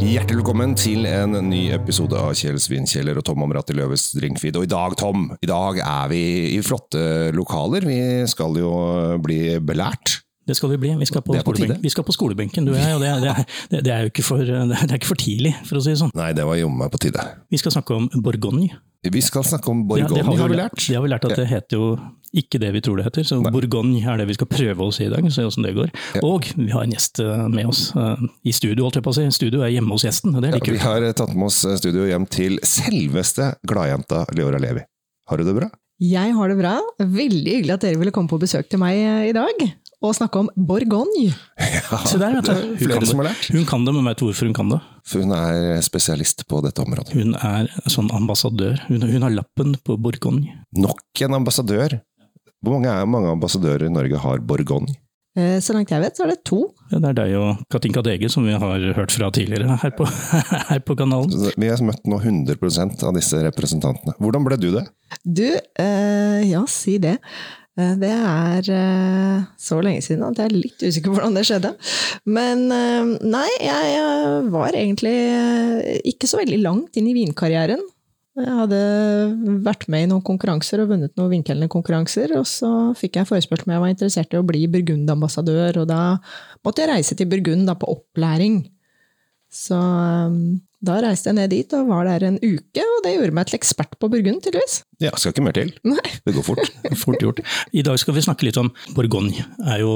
[0.00, 4.56] Hjertelig velkommen til en ny episode av Kjell Svinkjeller og Tom Amrati Løves Drinkfeed.
[4.58, 6.22] Og i dag, Tom, i dag er vi
[6.56, 7.84] i flotte lokaler.
[7.86, 8.00] Vi
[8.32, 8.72] skal jo
[9.22, 10.20] bli belært.
[10.48, 10.94] Det skal vi bli.
[10.98, 11.82] Vi skal på, på skolebenken.
[11.84, 12.94] Vi skal på skolebenken, du og jeg.
[12.96, 14.42] Og det, det, er, det er jo ikke for,
[14.72, 16.14] det er ikke for tidlig, for å si det sånn.
[16.18, 17.26] Nei, det var jommen meg på tide.
[17.52, 18.72] Vi skal snakke om Bourgogne.
[19.00, 20.74] Vi skal snakke om Ja, Bourgogne, det har vi lært.
[20.76, 21.86] Det har vi lært at det heter jo
[22.36, 25.06] ikke det vi tror det heter, så Bourgogne er det vi skal prøve å si
[25.06, 25.24] i dag.
[25.32, 25.88] Se åssen det går.
[26.20, 29.16] Og vi har en gjest eh, med oss eh, i studio, holdt jeg på å
[29.16, 29.24] si.
[29.32, 32.04] Studio er hjemme hos gjesten, og det er ja, Vi har tatt med oss studio
[32.10, 34.84] hjem til selveste gladjenta Leora Levi.
[35.32, 35.70] Har du det bra?
[36.00, 36.76] Jeg har det bra.
[37.00, 39.64] Veldig hyggelig at dere ville komme på besøk til meg eh, i dag
[40.00, 41.30] og snakke om Bourgogne.
[42.08, 42.54] Se der, vet du.
[42.54, 43.32] Hun Flere kan som har det.
[43.34, 43.50] lært.
[43.56, 44.78] Hun kan det, men vet du hvorfor hun kan det?
[45.10, 47.12] For hun er spesialist på dette området.
[47.18, 48.80] Hun er sånn ambassadør.
[48.88, 50.56] Hun, hun har lappen på Bourgogne.
[50.76, 51.98] Nok en ambassadør.
[52.64, 54.96] Hvor mange, er, mange ambassadører i Norge har Bourgogne?
[55.38, 56.62] Eh, Så langt jeg vet, så er det to.
[56.90, 60.08] Ja, Det er deg og Katinka Dege, som vi har hørt fra tidligere her på,
[60.72, 61.52] her på kanalen.
[61.60, 64.16] Vi har møtt nå 100% av disse representantene.
[64.18, 64.84] Hvordan ble du det?
[65.24, 65.46] Du,
[65.78, 67.18] eh, ja, si det.
[67.80, 71.46] Eh, Det er eh, så lenge siden at jeg er litt usikker på hvordan det
[71.48, 71.72] skjedde.
[72.28, 75.16] Men eh, nei, jeg var egentlig
[76.12, 77.82] ikke så veldig langt inn i vinkarrieren.
[78.40, 78.80] Jeg hadde
[79.66, 83.66] vært med i noen konkurranser og vunnet noen vinkelende konkurranser, og så fikk jeg forespørsel
[83.66, 86.02] om jeg var interessert i å bli Burgund-ambassadør, og da
[86.64, 88.62] måtte jeg reise til Burgund på opplæring.
[89.50, 89.76] Så
[90.80, 93.58] da reiste jeg ned dit og var der en uke, og det gjorde meg til
[93.58, 94.80] ekspert på Burgund, tydeligvis.
[95.02, 95.72] Ja, skal ikke mer til.
[95.84, 96.12] Nei.
[96.24, 96.72] Det går fort.
[97.02, 97.42] Fort gjort.
[97.76, 99.44] I dag skal vi snakke litt om Bourgogne.
[99.68, 99.92] er jo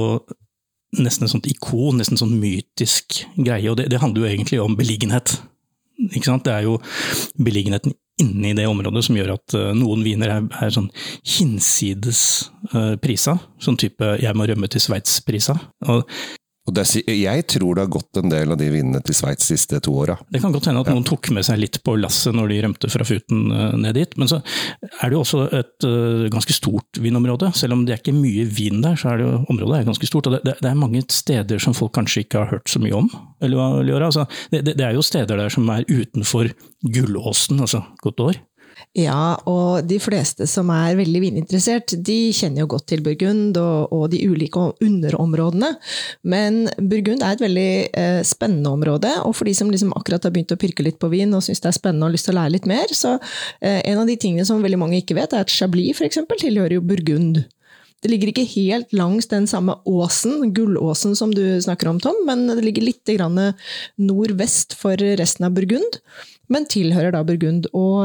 [1.00, 3.66] nesten et sånt ikon, nesten sånn mytisk greie.
[3.72, 5.38] Og det, det handler jo egentlig om beliggenhet.
[6.10, 6.44] Ikke sant?
[6.46, 6.78] Det er jo
[7.40, 10.86] beliggenheten inni det området som gjør at eh, noen viner er, er sånn
[11.26, 12.20] hinsides
[12.70, 13.38] uh, prisa.
[13.62, 15.56] Sånn type 'jeg må rømme til Sveits'-prisa.
[15.90, 16.04] Og
[16.64, 19.58] Og det, jeg tror det har gått en del av de vinene til Sveits de
[19.58, 20.16] siste to åra.
[20.32, 22.88] Det kan godt hende at noen tok med seg litt på lasset når de rømte
[22.88, 24.16] fra Futen eh, ned dit.
[24.20, 27.52] Men så er det jo også et eh, ganske stort vinområde.
[27.58, 30.08] Selv om det er ikke mye vin der, så er det jo, området er ganske
[30.08, 30.30] stort.
[30.30, 33.12] Og det, det, er mange steder som folk kanskje ikke har hørt så mye om.
[33.44, 34.00] Eller hva?
[34.08, 36.48] Altså, det, det, det er jo steder der som er utenfor
[36.96, 38.40] Gullåsen, altså godt år.
[38.94, 43.94] Ja, og de fleste som er veldig vininteressert, de kjenner jo godt til Burgund og,
[43.94, 45.72] og de ulike underområdene.
[46.22, 50.34] Men Burgund er et veldig eh, spennende område, og for de som liksom akkurat har
[50.34, 52.36] begynt å pirke litt på vin og syns det er spennende og har lyst til
[52.36, 53.16] å lære litt mer, så
[53.60, 56.78] eh, en av de tingene som veldig mange ikke vet, er at Chablis eksempel tilhører
[56.78, 57.44] jo Burgund.
[58.04, 62.44] Det ligger ikke helt langs den samme åsen, gullåsen som du snakker om, Tom, men
[62.50, 63.12] det ligger litt
[63.96, 66.02] nordvest for resten av Burgund,
[66.52, 67.68] men tilhører da Burgund.
[67.76, 68.00] Og,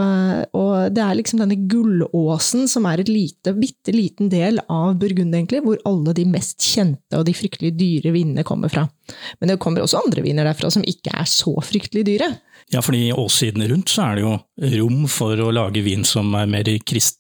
[0.55, 5.35] og det er liksom denne gullåsen som er et lite, bitte liten del av Burgund,
[5.35, 8.85] egentlig, hvor alle de mest kjente og de fryktelig dyre vinene kommer fra.
[9.39, 12.31] Men det kommer også andre viner derfra som ikke er så fryktelig dyre.
[12.69, 14.35] Ja, fordi åssidene rundt så er det jo
[14.77, 16.67] rom for å lage vin som er mer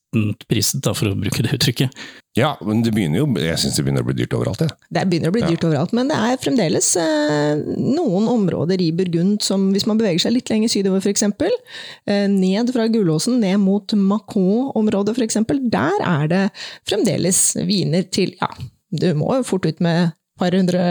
[0.09, 1.93] kristent priset, da, for å bruke det uttrykket.
[2.37, 4.61] Ja, men det begynner jo, jeg syns det begynner å bli dyrt overalt.
[4.61, 4.75] Jeg.
[4.89, 9.41] Det begynner å bli dyrt overalt, men det er fremdeles eh, noen områder i Burgund
[9.43, 13.93] som, hvis man beveger seg litt lenger sydover f.eks., eh, ned fra Gullåsen, ned mot
[13.93, 16.45] Macon-området f.eks., der er det
[16.89, 18.53] fremdeles viner til Ja,
[18.89, 20.81] du må jo fort ut med par hundre,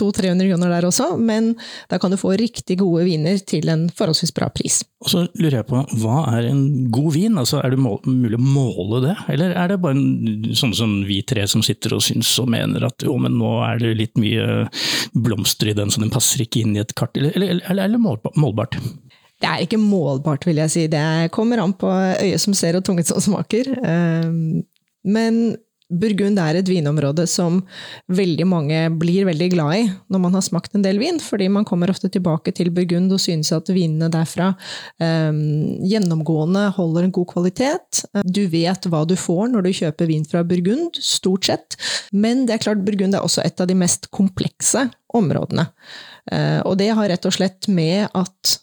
[0.00, 1.52] 200-300 kroner der også, men
[1.90, 4.80] da kan du få riktig gode viner til en forholdsvis bra pris.
[5.04, 6.62] Og så lurer jeg på, hva er en
[6.94, 7.38] god vin?
[7.40, 11.20] Altså, er det mulig å måle det, eller er det bare en, sånn som vi
[11.28, 14.66] tre som sitter og syns og mener at jo, men nå er det litt mye
[15.14, 18.02] blomster i den, så den passer ikke inn i et kart, eller, eller, eller, eller
[18.02, 18.78] målba- målbart?
[19.36, 20.86] Det er ikke målbart, vil jeg si.
[20.88, 23.68] Det kommer an på øyet som ser og tungen som smaker.
[23.84, 24.64] Ehm,
[25.06, 25.56] Men
[25.86, 27.60] Burgund er et vinområde som
[28.10, 31.66] veldig mange blir veldig glad i når man har smakt en del vin, fordi man
[31.68, 34.52] kommer ofte tilbake til Burgund og synes at vinene derfra
[35.02, 35.30] eh,
[35.86, 38.02] gjennomgående holder en god kvalitet.
[38.24, 41.78] Du vet hva du får når du kjøper vin fra Burgund, stort sett,
[42.12, 45.68] men det er klart Burgund er også et av de mest komplekse områdene.
[46.32, 48.58] Eh, og det har rett og slett med at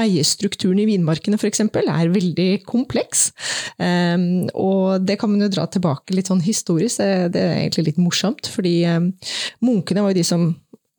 [0.00, 1.60] eierstrukturen i vinmarkene f.eks.
[1.60, 3.28] er veldig kompleks.
[3.76, 7.90] Um, og det kan man jo dra tilbake litt sånn historisk, det, det er egentlig
[7.90, 8.48] litt morsomt.
[8.50, 9.10] Fordi um,
[9.64, 10.50] munkene var jo de som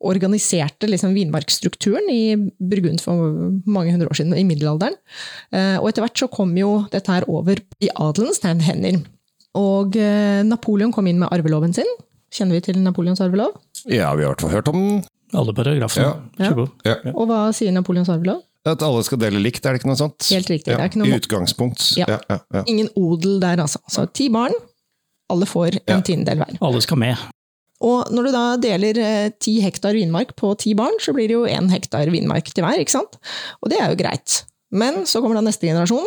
[0.02, 3.34] organiserte liksom vinmarksstrukturen i Burgund for
[3.70, 4.96] mange hundre år siden, i middelalderen.
[5.54, 9.02] Uh, og etter hvert så kom jo dette her over i adelens hender.
[9.58, 11.88] Og uh, Napoleon kom inn med arveloven sin.
[12.32, 13.58] Kjenner vi til Napoleons arvelov?
[13.84, 15.02] Ja, vi har i hvert fall hørt om den.
[15.32, 16.08] Alle paragrafene.
[16.38, 16.50] Ja.
[16.52, 16.96] Ja.
[17.06, 17.12] Ja.
[17.14, 18.42] Og hva sier Napoleons arvelov?
[18.64, 20.22] At alle skal dele likt, er det ikke noe sånt?
[20.30, 21.96] Helt riktig, det Ja, er ikke noe I utgangspunkt.
[21.98, 22.06] Ja.
[22.08, 22.62] Ja, ja, ja.
[22.70, 23.80] Ingen odel der, altså.
[23.90, 24.54] Så ti barn.
[25.32, 26.00] Alle får en Ja.
[26.00, 26.58] tiendedel hver.
[26.62, 27.16] Alle skal med.
[27.82, 31.34] Og når du da deler eh, ti hektar vinmark på ti barn, så blir det
[31.34, 33.16] jo én hektar vinmark til hver, ikke sant?
[33.62, 34.44] Og det er jo greit.
[34.70, 36.06] Men så kommer da neste generasjon,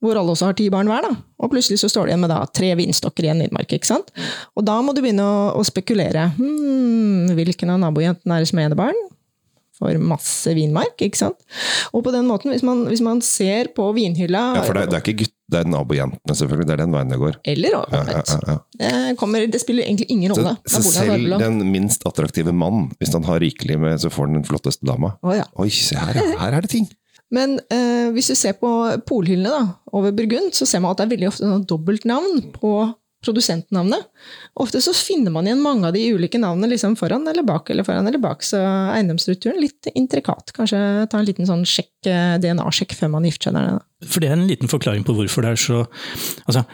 [0.00, 1.16] hvor alle også har ti barn hver, da.
[1.42, 4.12] Og plutselig så står du igjen med da tre vinstokker i en vinmark, ikke sant?
[4.54, 6.30] Og da må du begynne å, å spekulere.
[6.38, 8.94] Hm, hvilken av nabojentene er det som er enebarn?
[9.76, 11.42] For masse vinmark, ikke sant?
[11.92, 14.96] Og på den måten, hvis man, hvis man ser på vinhylla Ja, for det, det
[14.96, 16.66] er ikke gutt, det er nabojentene, selvfølgelig.
[16.66, 17.36] Det er den veien det går.
[17.52, 18.56] Eller Ja, ja, ja, ja.
[18.80, 20.56] Det, kommer, det spiller egentlig ingen rolle.
[20.66, 24.30] så så selv en den minst attraktive mann, hvis han har rikelig med, så får
[24.30, 25.12] han den flotteste dama.
[25.22, 25.44] Oh, ja.
[25.60, 26.22] Oi, se her.
[26.40, 26.88] Her er det ting!
[27.30, 28.70] Men eh, hvis du ser på
[29.06, 29.62] polhyllene da,
[29.92, 32.72] over Burgund, så ser man at det er veldig ofte noe dobbeltnavn på
[33.26, 34.06] produsentnavnet.
[34.62, 37.86] Ofte så finner man igjen mange av de ulike navnene liksom foran eller bak, eller
[37.86, 38.62] foran eller bak, så
[38.94, 40.54] eiendomsstrukturen litt intrikat.
[40.56, 40.78] Kanskje
[41.10, 43.82] ta en liten sånn eh, DNA-sjekk før man gifter seg.
[44.04, 45.78] For det er en liten forklaring på hvorfor det er så
[46.44, 46.66] altså,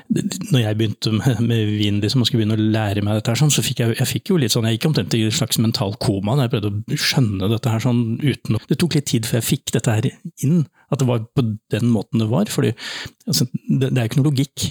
[0.50, 3.52] Når jeg begynte med, vin liksom, og skulle begynne å lære meg dette, her, sånn,
[3.54, 5.94] så fikk jeg, jeg fikk jo litt sånn, jeg gikk omtrent i en slags mental
[6.02, 9.38] koma da jeg prøvde å skjønne dette her sånn uten Det tok litt tid før
[9.38, 10.10] jeg fikk dette her
[10.43, 12.50] inn, at det var på den måten det var.
[12.50, 12.75] fordi
[13.31, 14.69] altså, det, det er jo ikke noe logikk.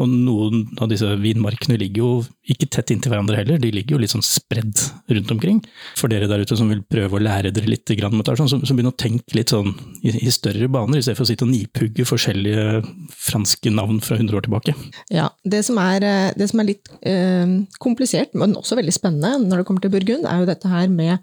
[0.00, 2.10] Og noen av disse vinmarkene ligger jo
[2.52, 4.80] ikke tett inntil hverandre heller, de ligger jo litt sånn spredd
[5.12, 5.60] rundt omkring.
[5.98, 8.76] For dere der ute som vil prøve å lære dere litt, begynner sånn, så, så
[8.76, 9.70] begynn å tenke litt sånn
[10.02, 12.82] i, større baner, i stedet for å sitte og nipugge forskjellige
[13.14, 14.76] franske navn fra 100 år tilbake.
[15.14, 19.36] Ja, det som er, eh, det som er litt eh, komplisert, men også veldig spennende
[19.46, 21.18] når det kommer til Burgund, er jo dette her med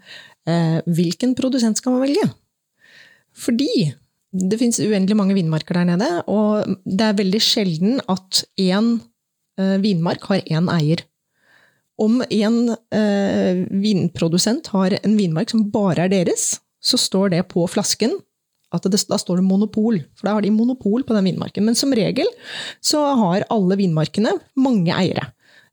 [0.48, 2.30] eh, hvilken produsent skal man velge?
[3.40, 3.70] Fordi
[4.30, 8.92] det finnes uendelig mange vinmarker der nede, og det er veldig sjelden at én
[9.58, 11.02] eh, vinmark har én eier.
[12.00, 12.58] Om en
[12.94, 18.14] eh, vinprodusent har en vinmark som bare er deres, så står det på flasken
[18.70, 21.66] at det, da står det monopol, for da har de monopol på den vinmarken.
[21.66, 22.28] Men som regel
[22.78, 25.26] så har alle vinmarkene mange eiere.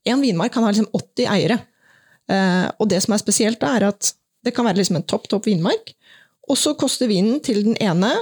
[0.08, 1.60] En vinmark kan ha liksom 80 eiere.
[2.28, 4.16] Eh, og det som er spesielt, da, er at
[4.46, 5.94] det kan være liksom en topp, topp vinmark,
[6.50, 8.16] og så koster vinen til den ene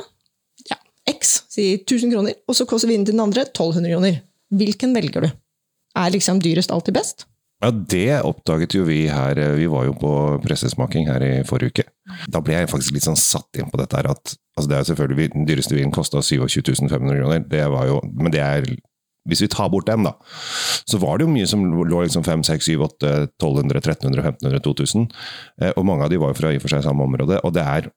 [1.09, 4.19] X, si 1000 kroner, og så koster vinen til den andre 1200 kroner.
[4.55, 5.31] Hvilken velger du?
[5.95, 7.25] Er liksom dyrest alltid best?
[7.63, 9.39] Ja, det oppdaget jo vi her.
[9.55, 10.09] Vi var jo på
[10.43, 11.85] pressesmaking her i forrige uke.
[12.29, 14.83] Da ble jeg faktisk litt sånn satt inn på dette her at altså det er
[14.83, 17.45] jo selvfølgelig Den dyreste vinen kosta 27 500 kroner.
[17.49, 18.67] Det var jo, men det er
[19.25, 20.11] Hvis vi tar bort den, da,
[20.85, 24.61] så var det jo mye som lå liksom 5 6 7 8 1200 1300 1500
[24.67, 25.07] 2000.
[25.61, 27.39] Eh, Og mange av de var jo fra i og for seg samme område.
[27.41, 27.89] Og det er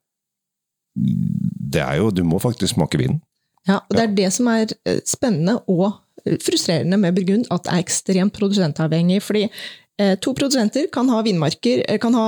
[0.99, 3.21] Det er jo Du må faktisk smake vinen.
[3.69, 5.91] Ja, og det er det som er eh, spennende og
[6.25, 9.21] eh, frustrerende med Burgund, at det er ekstremt produsentavhengig.
[9.23, 9.45] fordi
[9.99, 12.27] eh, to produsenter kan ha vinmarker, kan ha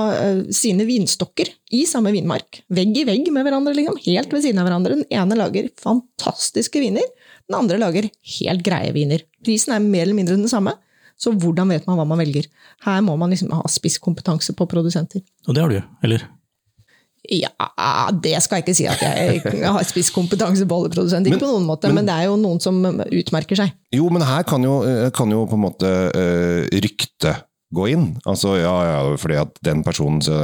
[0.53, 2.61] sine vinstokker i samme vinmark.
[2.69, 4.99] Vegg i vegg med hverandre, liksom, helt ved siden av hverandre.
[4.99, 7.07] Den ene lager fantastiske viner,
[7.49, 9.25] den andre lager helt greie viner.
[9.45, 10.75] Prisen er mer eller mindre den samme,
[11.21, 12.47] så hvordan vet man hva man velger?
[12.85, 15.21] Her må man liksom ha spisskompetanse på produsenter.
[15.47, 16.25] Og det har du, eller?
[17.29, 17.51] Ja,
[18.17, 21.27] det skal jeg ikke si at jeg har spisskompetanse på oljeprodusent.
[21.29, 23.75] Ikke ikke på noen måte, men, det er jo noen som utmerker seg.
[23.93, 27.35] Jo, men her kan jo, eh, kan jo på en måte uh, rykte
[27.71, 28.05] gå inn.
[28.27, 30.37] Altså, ja, ja, fordi at den personen så,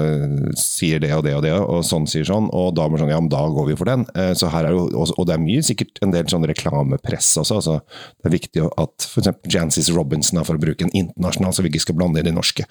[0.60, 3.32] sier det og det og det, og sånn sier sånn, og da sånn, ja, men
[3.32, 4.06] da går vi for den.
[4.16, 7.60] Eh, så her er jo, og, det er mye sikkert en del sånn reklamepress også.
[7.60, 7.76] Altså,
[8.22, 11.84] det er viktig at eksempel Jancis Robinson, for å bruke en internasjonal, så vi ikke
[11.84, 12.64] skal blande inn de norske,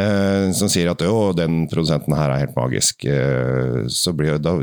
[0.00, 4.38] eh, som sier at jo, den produsenten her er helt magisk, eh, så blir jo,
[4.44, 4.58] da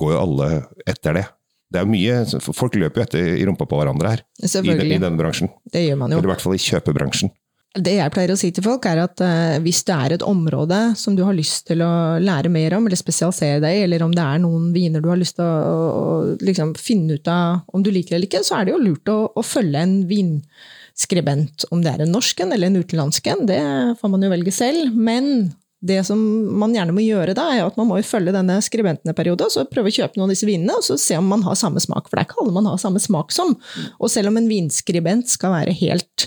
[0.00, 0.50] går jo alle
[0.88, 1.26] etter det.
[1.70, 4.98] Det er mye, Folk løper jo etter i rumpa på hverandre her, i, den, i
[4.98, 5.52] denne bransjen.
[5.70, 6.18] Det gjør man jo.
[6.18, 7.30] Eller i hvert fall i kjøpebransjen.
[7.78, 10.78] Det jeg pleier å si til folk, er at eh, hvis det er et område
[10.98, 14.14] som du har lyst til å lære mer om, eller spesialisere deg i, eller om
[14.14, 17.62] det er noen viner du har lyst til å, å, å liksom finne ut av
[17.70, 21.68] om du liker eller ikke, så er det jo lurt å, å følge en vinskribent.
[21.70, 23.62] Om det er en norsk en eller en utenlandsk en, det
[24.02, 24.90] får man jo velge selv.
[24.98, 26.18] Men det som
[26.60, 29.46] man gjerne må gjøre da, er at man må jo følge denne skribenten en periode,
[29.46, 31.54] og så prøve å kjøpe noen av disse vinene, og så se om man har
[31.56, 32.10] samme smak.
[32.10, 33.54] For det er ikke alle man har samme smak som.
[34.02, 36.26] Og selv om en vinskribent skal være helt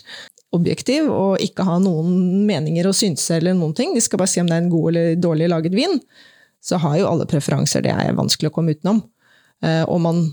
[0.54, 4.42] objektiv og ikke ha noen meninger og synse eller noen ting, de skal bare si
[4.44, 6.00] om det er en god eller dårlig laget vin,
[6.64, 9.04] så har jo alle preferanser, det er vanskelig å komme utenom.
[9.66, 10.24] Eh, Og man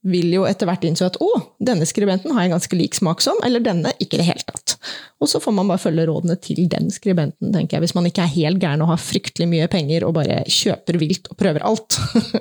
[0.00, 1.28] vil jo etter hvert innså at å,
[1.60, 4.78] denne skribenten har jeg ganske lik smak som, eller denne ikke i det hele tatt.
[5.20, 7.84] Og så får man bare følge rådene til den skribenten, tenker jeg.
[7.84, 11.28] Hvis man ikke er helt gæren og har fryktelig mye penger og bare kjøper vilt
[11.28, 11.98] og prøver alt.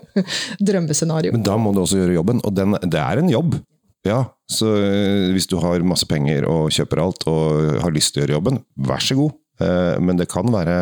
[0.69, 1.33] Drømmescenario.
[1.35, 3.59] Men da må du også gjøre jobben, og den, det er en jobb.
[4.07, 8.23] Ja, så øh, hvis du har masse penger og kjøper alt og har lyst til
[8.23, 9.35] å gjøre jobben, vær så god.
[9.59, 10.77] Eh, Men det kan være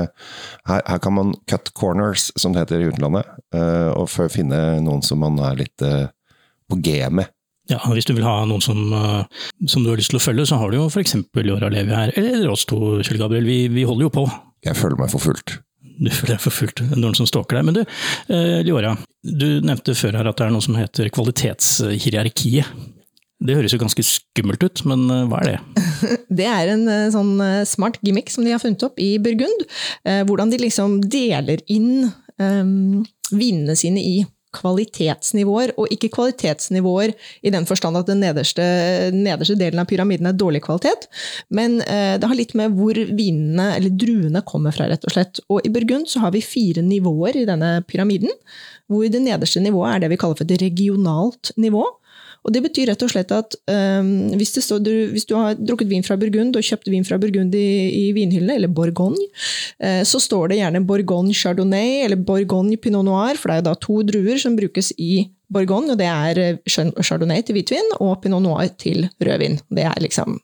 [0.68, 4.80] her, her kan man cut corners, som det heter i utlandet, eh, og for finne
[4.86, 6.08] noen som man er litt eh,
[6.70, 7.34] på G med.
[7.68, 8.78] Ja, Hvis du vil ha noen som,
[9.68, 11.18] som du har lyst til å følge, så har du jo f.eks.
[11.36, 13.44] Jora Levi her, eller oss to, Kjell Gabriel.
[13.44, 14.24] Vi, vi, holder jo på.
[14.64, 15.58] Jeg føler meg forfulgt.
[15.84, 17.68] Du føler deg forfulgt, noen som stalker deg.
[17.68, 17.82] Men du,
[18.32, 22.72] uh, Liora, du nevnte før her at det er noe som heter kvalitetshierarkiet.
[23.44, 25.84] Det høres jo ganske skummelt ut, men uh, hva er det?
[26.40, 27.36] Det er en sånn
[27.70, 29.64] smart gimmick som de har funnet opp i Burgund.
[30.04, 34.18] Hvordan de liksom deler inn um, vinene sine i
[34.56, 37.14] kvalitetsnivåer, og ikke kvalitetsnivåer
[37.46, 38.64] i den forstand at den nederste,
[39.14, 41.08] nederste delen av pyramiden er dårlig kvalitet,
[41.54, 45.44] men eh, det har litt med hvor vinene, eller druene, kommer fra, rett og slett.
[45.52, 48.34] Og i Burgund så har vi fire nivåer i denne pyramiden,
[48.88, 51.84] hvor det nederste nivået er det vi kaller for et regionalt nivå.
[52.48, 55.90] Og Det betyr rett og slett at um, hvis, står, du, hvis, du, har drukket
[55.92, 59.20] vin fra Burgund og kjøpt vin fra Burgund i, i vinhyllene, eller Bourgogne,
[59.84, 63.68] uh, så står det gjerne Bourgogne Chardonnay eller Bourgogne Pinot Noir, for det er jo
[63.68, 68.18] da to druer som brukes i Bourgogne, og det er eh, Chardonnay til hvitvin og
[68.24, 69.60] Pinot Noir til rødvin.
[69.72, 70.40] Det er liksom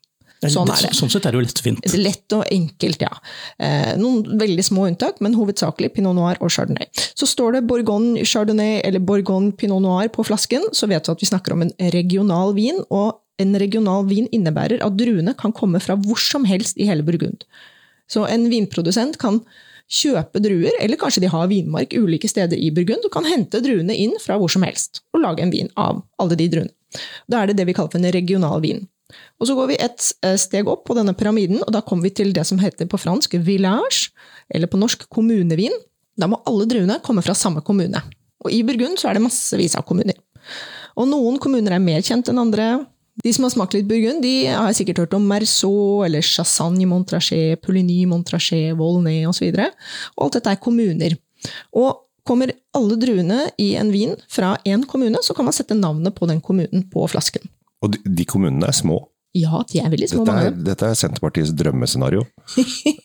[0.52, 0.92] Sånn er det.
[0.98, 1.88] Sånn sett er det jo lettvint.
[1.96, 3.12] Lett og enkelt, ja.
[3.60, 6.90] Eh, noen veldig små unntak, men hovedsakelig Pinot Noir og Chardonnay.
[7.16, 11.24] Så står det Bourgogne Chardonnay eller Bourgogne Pinot Noir på flasken, så vet du at
[11.24, 12.84] vi snakker om en regional vin.
[12.90, 17.06] og en regional vin innebærer at druene kan komme fra hvor som helst i hele
[17.06, 17.46] Burgund.
[18.10, 19.42] Så en vinprodusent kan
[19.94, 23.96] kjøpe druer, eller kanskje de har vinmark ulike steder i Burgund, og kan hente druene
[23.98, 26.74] inn fra hvor som helst og lage en vin av alle de druene.
[27.26, 28.84] Da er det det vi kaller for en regional vin.
[29.40, 32.14] Og Så går vi et eh, steg opp på denne pyramiden, og da kommer vi
[32.22, 34.14] til det som heter på fransk village,
[34.50, 35.76] eller på norsk kommunevin.
[36.18, 38.02] Da må alle druene komme fra samme kommune.
[38.44, 40.18] Og I Burgund så er det massevis av kommuner.
[41.00, 42.86] Og Noen kommuner er mer kjent enn andre.
[43.24, 47.62] De som har smakt litt Burgund, de har sikkert hørt om Merceau, eller Chassagne Montrachet,
[47.62, 49.54] Pouligny Montrachet, Volnay osv.
[49.54, 51.18] Alt dette er kommuner.
[51.74, 56.16] Og Kommer alle druene i en vin fra én kommune, så kan man sette navnet
[56.16, 57.44] på den kommunen på flasken.
[57.84, 59.02] Og de, de kommunene er små?
[59.34, 60.24] Ja, de er veldig små.
[60.28, 62.22] Dette er, dette er Senterpartiets drømmescenario.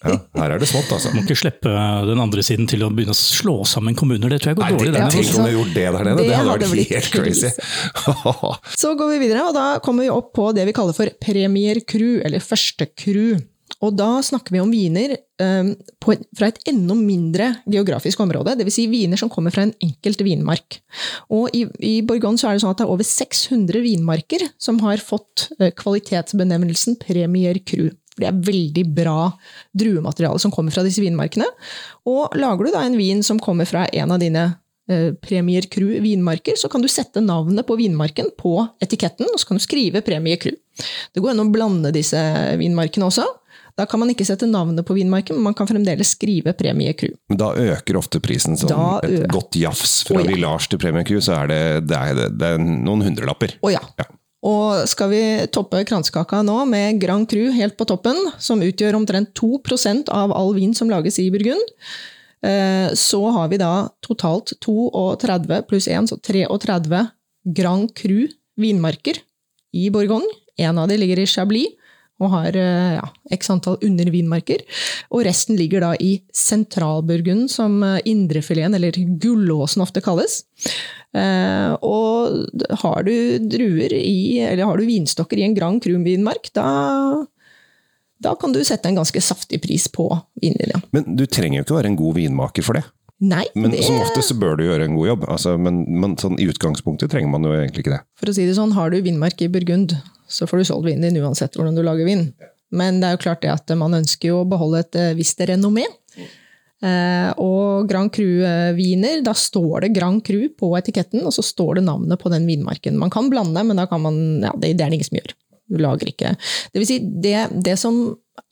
[0.05, 1.09] Ja, her er det smått, altså.
[1.17, 1.73] Må ikke slippe
[2.05, 4.35] den andre siden til å begynne å slå sammen kommuner.
[4.35, 4.93] Det tror jeg går Nei, dårlig.
[4.93, 6.17] Det, tenk om de gjorde det der nede!
[6.21, 7.53] Det, det hadde vært helt crazy.
[8.85, 11.81] Så går vi videre, og da kommer vi opp på det vi kaller for premier
[11.89, 13.39] crew, eller første cru.
[13.85, 15.71] Og da snakker vi om viner um,
[16.13, 18.75] et, fra et enda mindre geografisk område, dvs.
[18.75, 20.81] Si viner som kommer fra en enkelt vinmark.
[21.35, 25.03] Og i, i Bourgogne er det sånn at det er over 600 vinmarker som har
[25.05, 27.91] fått uh, kvalitetsbenevnelsen Premier Cru.
[28.19, 29.29] Det er veldig bra
[29.79, 31.47] druemateriale som kommer fra disse vinmarkene.
[32.11, 34.49] Og lager du da en vin som kommer fra en av dine
[34.91, 39.53] uh, Premier Cru vinmarker, så kan du sette navnet på vinmarken på etiketten, og så
[39.53, 40.57] kan du skrive Premier Cru.
[41.15, 42.19] Det går an å blande disse
[42.59, 43.27] vinmarkene også.
[43.79, 47.13] Da kan man ikke sette navnet på vinmarken, men man kan fremdeles skrive Premie Cru.
[47.31, 48.73] Da øker ofte prisen som
[49.07, 50.33] et godt jafs fra ja.
[50.33, 53.55] Village til Premie Cru, så er det, det, er, det er noen hundrelapper.
[53.63, 53.85] Å ja.
[54.01, 54.09] ja.
[54.49, 55.23] Og skal vi
[55.55, 60.53] toppe kransekaka nå med Grand Cru helt på toppen, som utgjør omtrent 2% av all
[60.59, 61.75] vin som lages i Burgund,
[62.47, 67.07] eh, så har vi da totalt 32 pluss 1, så 33
[67.55, 68.27] Grand Cru
[68.59, 69.23] vinmarker
[69.75, 70.31] i Bourgogne.
[70.59, 71.79] En av de ligger i Chablis
[72.19, 74.65] og har eh, ja, x antall undervinmarker.
[75.15, 80.43] Og resten ligger da i sentralburgunden, som eh, indrefileten, eller gullåsen ofte kalles.
[81.15, 83.15] Eh, og har du
[83.47, 86.69] druer i, eller har du vinstokker i en Grand krumvinmark, da,
[88.23, 90.11] da kan du sette en ganske saftig pris på
[90.43, 90.83] vinlinja.
[90.95, 92.87] Men du trenger jo ikke være en god vinmaker for det?
[93.19, 93.83] Nei, men det...
[93.83, 95.25] som oftest bør du gjøre en god jobb.
[95.33, 98.05] Altså, men, men sånn, i utgangspunktet trenger man jo egentlig ikke det.
[98.21, 99.97] For å si det sånn, har du vinmark i Burgund,
[100.29, 102.29] så får du solgt vinen din uansett hvordan du lager vin.
[102.75, 105.41] Men det er jo klart det at man ønsker jo å beholde et eh, visst
[105.49, 105.87] renommé.
[106.79, 111.89] Eh, og Grand Cru-viner, da står det Grand Cru på etiketten, og så står det
[111.89, 112.99] navnet på den vinmarken.
[113.01, 115.35] Man kan blande, men da kan man, ja, det, er det ingen som gjør.
[115.69, 116.31] Du lager ikke
[116.73, 117.99] Det vil si, det, det som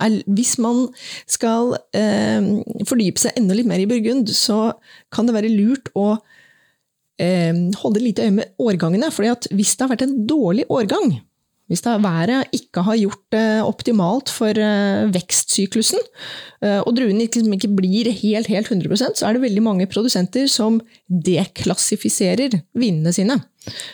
[0.03, 0.83] er, Hvis man
[1.25, 2.45] skal eh,
[2.85, 4.75] fordype seg enda litt mer i Burgund, så
[5.15, 6.11] kan det være lurt å
[7.23, 9.09] eh, holde litt øye med årgangene.
[9.15, 11.15] For hvis det har vært en dårlig årgang,
[11.67, 16.03] hvis det været ikke har gjort det optimalt for eh, vekstsyklusen,
[16.63, 20.47] eh, og druene liksom ikke blir helt, helt 100% så er det veldig mange produsenter
[20.51, 20.79] som
[21.11, 23.41] deklassifiserer vinene sine.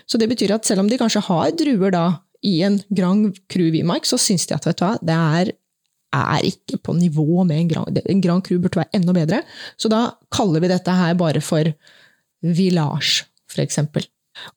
[0.05, 2.07] Så det betyr at selv om de kanskje har druer da
[2.45, 5.53] i en Grand Cru vinmark, så syns de at vet du hva, det er,
[6.19, 9.43] er ikke på nivå med en Grand, en Grand Cru burde være enda bedre.
[9.81, 11.73] Så da kaller vi dette her bare for
[12.43, 14.05] village, for eksempel.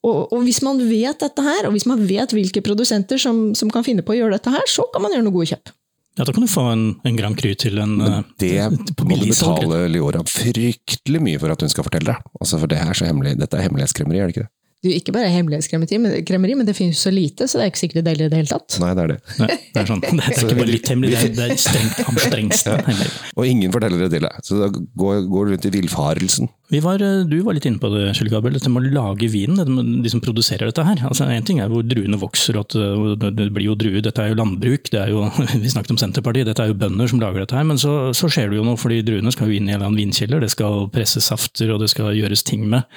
[0.05, 3.71] Og, og, hvis man vet dette her, og hvis man vet hvilke produsenter som, som,
[3.73, 5.73] kan finne på å gjøre dette her, så kan man gjøre noe gode kjøp.
[6.15, 9.17] Ja, Da kan du få en, en Grand Cru til en Men eh, Det må
[9.19, 12.29] du betale Leora fryktelig mye for at hun skal fortelle deg.
[12.39, 14.53] Altså, for det er så hemmelig, Dette er hemmelighetskremmeri, er det ikke det?
[14.85, 17.79] Det er ikke bare hemmelighetskremmeri, men, men det finnes så lite, så det er ikke
[17.79, 18.75] sikkert det deler i det hele tatt.
[18.83, 19.15] Nei, det er det.
[19.41, 20.03] Nei, det er sånn.
[20.03, 23.07] Det er ikke bare litt hemmelig, det er, det er strengt, strengst hemmelig.
[23.33, 26.51] Og ingen forteller det til deg, så da går, går du rundt i villfarelsen.
[26.69, 30.01] Var, eh, du var litt inne på det, Kjell Gabriel, dette med å lage vinen.
[30.01, 31.03] De som produserer dette her.
[31.05, 34.01] Altså, en ting er hvor druene vokser, at eh, det blir jo druer.
[34.01, 34.89] Dette er jo landbruk.
[34.97, 35.27] er jo,
[35.61, 37.67] Vi snakket om Senterpartiet, dette er jo bønder som lager dette her.
[37.69, 39.91] Men så, så skjer det jo noe, fordi druene skal jo inn i en eller
[39.91, 40.41] annen vinkjeller.
[40.41, 42.89] Det skal presses safter, og det skal gjøres ting med.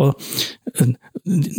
[0.00, 0.16] Og
[0.80, 0.96] eh,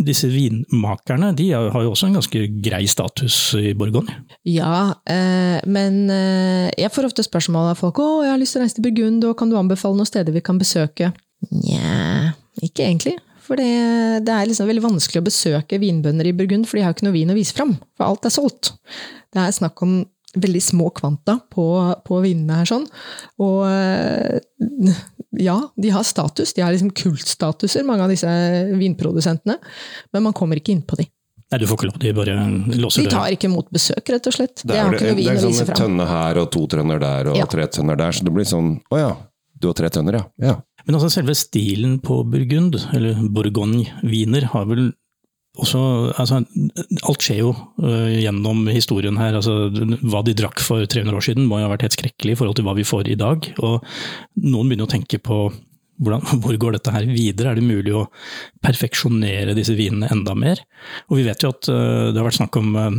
[0.02, 4.24] disse vinmakerne de har jo også en ganske grei status i Bourgogne.
[4.50, 8.66] Ja, eh, men jeg får ofte spørsmål av folk å, jeg har lyst til å
[8.66, 11.12] reise til Burgund, og kan du anbefale noen steder vi kan besøke?
[11.50, 12.32] Nja,
[12.62, 13.16] ikke egentlig.
[13.42, 16.94] For det, det, er liksom veldig vanskelig å besøke vinbønder i Burgund, for de har
[16.94, 17.74] ikke noe vin å vise fram.
[17.98, 18.74] For alt er solgt.
[19.34, 21.64] Det er snakk om veldig små kvanta på,
[22.06, 22.68] på vinene her.
[22.70, 22.86] sånn.
[23.42, 23.66] Og
[25.42, 26.54] ja, de har status.
[26.54, 28.30] De har liksom kultstatuser, mange av disse
[28.78, 29.58] vinprodusentene.
[30.12, 31.08] Men man kommer ikke inn på de.
[31.52, 32.34] Nei, du får ikke lov, de bare
[32.80, 34.62] låser De tar ikke imot besøk, rett og slett.
[34.64, 36.48] Det er, har ikke noe det vin er å vise sånn en tønne her og
[36.54, 37.48] to tønner der og Ja.
[37.50, 39.10] tre tønner der, så det blir sånn Å ja,
[39.60, 40.24] du har tre tønner, ja.
[40.48, 40.54] ja.
[40.86, 44.90] Men altså selve stilen på Burgund, eller Bourgogne-viner, har vel
[45.60, 45.80] også
[46.16, 46.38] altså,
[47.04, 49.36] Alt skjer jo uh, gjennom historien her.
[49.36, 49.68] Altså,
[50.00, 52.56] hva de drakk for 300 år siden må jo ha vært helt skrekkelig i forhold
[52.58, 53.50] til hva vi får i dag.
[53.60, 53.84] Og
[54.40, 55.44] noen begynner å tenke på
[56.00, 57.52] hvordan, hvor går dette her videre?
[57.52, 58.06] Er det mulig å
[58.62, 60.62] perfeksjonere disse vinene enda mer?
[61.10, 62.96] Og vi vet jo at øh, det har vært snakk om øh,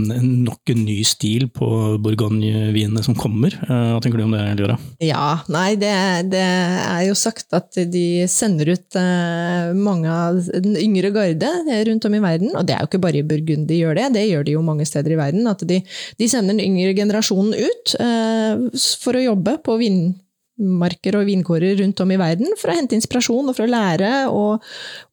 [0.47, 1.69] nok en ny stil på
[2.03, 3.55] Bourgogne-vinene som kommer.
[3.67, 4.77] Øh, Hva tenker du om det, Liora?
[5.03, 5.93] Ja, nei, det,
[6.33, 11.51] det er jo sagt at de sender ut eh, mange av den yngre garde
[11.89, 14.09] rundt om i verden, og det er jo ikke bare i Burgund de gjør det,
[14.17, 15.47] det gjør de jo mange steder i verden.
[15.49, 15.81] At de,
[16.19, 19.79] de sender den yngre generasjonen ut eh, for å jobbe på
[20.63, 24.11] vinmarker og vinkårer rundt om i verden, for å hente inspirasjon og for å lære
[24.31, 24.63] og,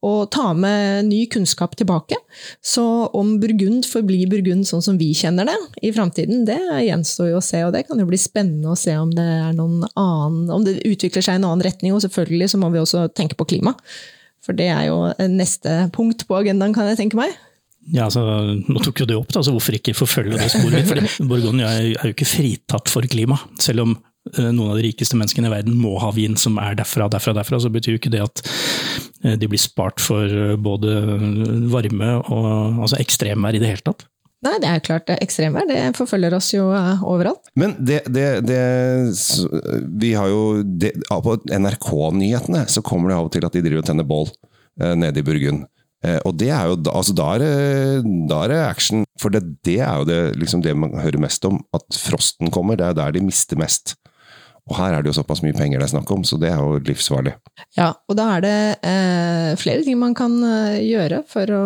[0.07, 2.19] og ta med ny kunnskap tilbake.
[2.63, 2.85] Så
[3.17, 7.45] om Burgund forblir Burgund sånn som vi kjenner det i framtiden, det gjenstår jo å
[7.45, 10.65] se, og det kan jo bli spennende å se om det er noen annen Om
[10.65, 13.47] det utvikler seg i en annen retning, og selvfølgelig så må vi også tenke på
[13.53, 13.75] klima.
[14.45, 14.99] For det er jo
[15.31, 17.35] neste punkt på agendaen, kan jeg tenke meg.
[17.89, 18.23] Ja, altså,
[18.69, 20.91] Nå tok jo det opp, da, så hvorfor ikke forfølge det sporet litt?
[20.91, 23.39] Fordi er, jo ikke fritatt for klima.
[23.61, 23.97] Selv om
[24.39, 27.59] noen av de rikeste menneskene i verden må ha vin som er derfra, derfra, derfra,
[27.63, 28.43] så betyr jo ikke det at
[29.25, 30.95] eh, de blir spart for eh, både
[31.73, 34.07] varme og altså ekstremvær i det hele tatt.
[34.41, 37.51] Nei, det er klart, det er ekstremvær det forfølger oss jo eh, overalt.
[37.61, 38.61] Men det, det, det
[40.01, 43.83] Vi har jo det, På NRK-nyhetene så kommer det av og til at de driver
[43.83, 44.31] og tenner bål
[44.81, 45.67] eh, nede i Burgund.
[46.01, 49.05] Eh, og det er jo da- altså da, er da er det action.
[49.21, 51.61] For det, det er jo det, liksom det man hører mest om.
[51.77, 52.81] At frosten kommer.
[52.81, 53.99] Det er der de mister mest.
[54.71, 56.61] Og her er det jo såpass mye penger det er snakk om, så det er
[56.63, 57.35] jo livsfarlig.
[57.77, 58.57] Ja, og da er det
[58.87, 61.65] eh, flere ting man kan eh, gjøre for å,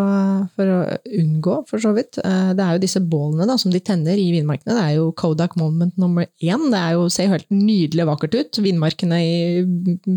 [0.56, 0.78] for å
[1.20, 2.18] unngå, for så vidt.
[2.24, 4.72] Eh, det er jo disse bålene da, som de tenner i vinmarkene.
[4.72, 6.66] Det er jo Kodak Moment nummer én.
[6.72, 8.62] Det er jo, ser jo helt nydelig vakkert ut.
[8.64, 9.36] Vinmarkene i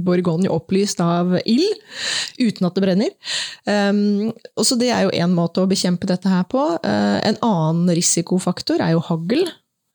[0.08, 1.84] Borgogne opplyst av ild,
[2.39, 3.13] uten at det brenner.
[3.67, 6.63] Um, og så Det er jo én måte å bekjempe dette her på.
[6.86, 9.47] Eh, en annen risikofaktor er jo hagl.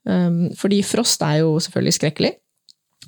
[0.02, 2.32] Um, fordi frost er jo selvfølgelig skrekkelig.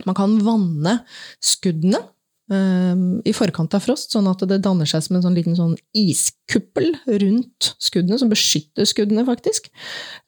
[0.02, 0.98] Man kan vanne
[1.42, 2.02] skuddene
[2.50, 5.74] um, i forkant av frost, sånn at det danner seg som en sånn liten sånn
[5.96, 6.90] iskuppel
[7.22, 9.70] rundt skuddene, som beskytter skuddene, faktisk.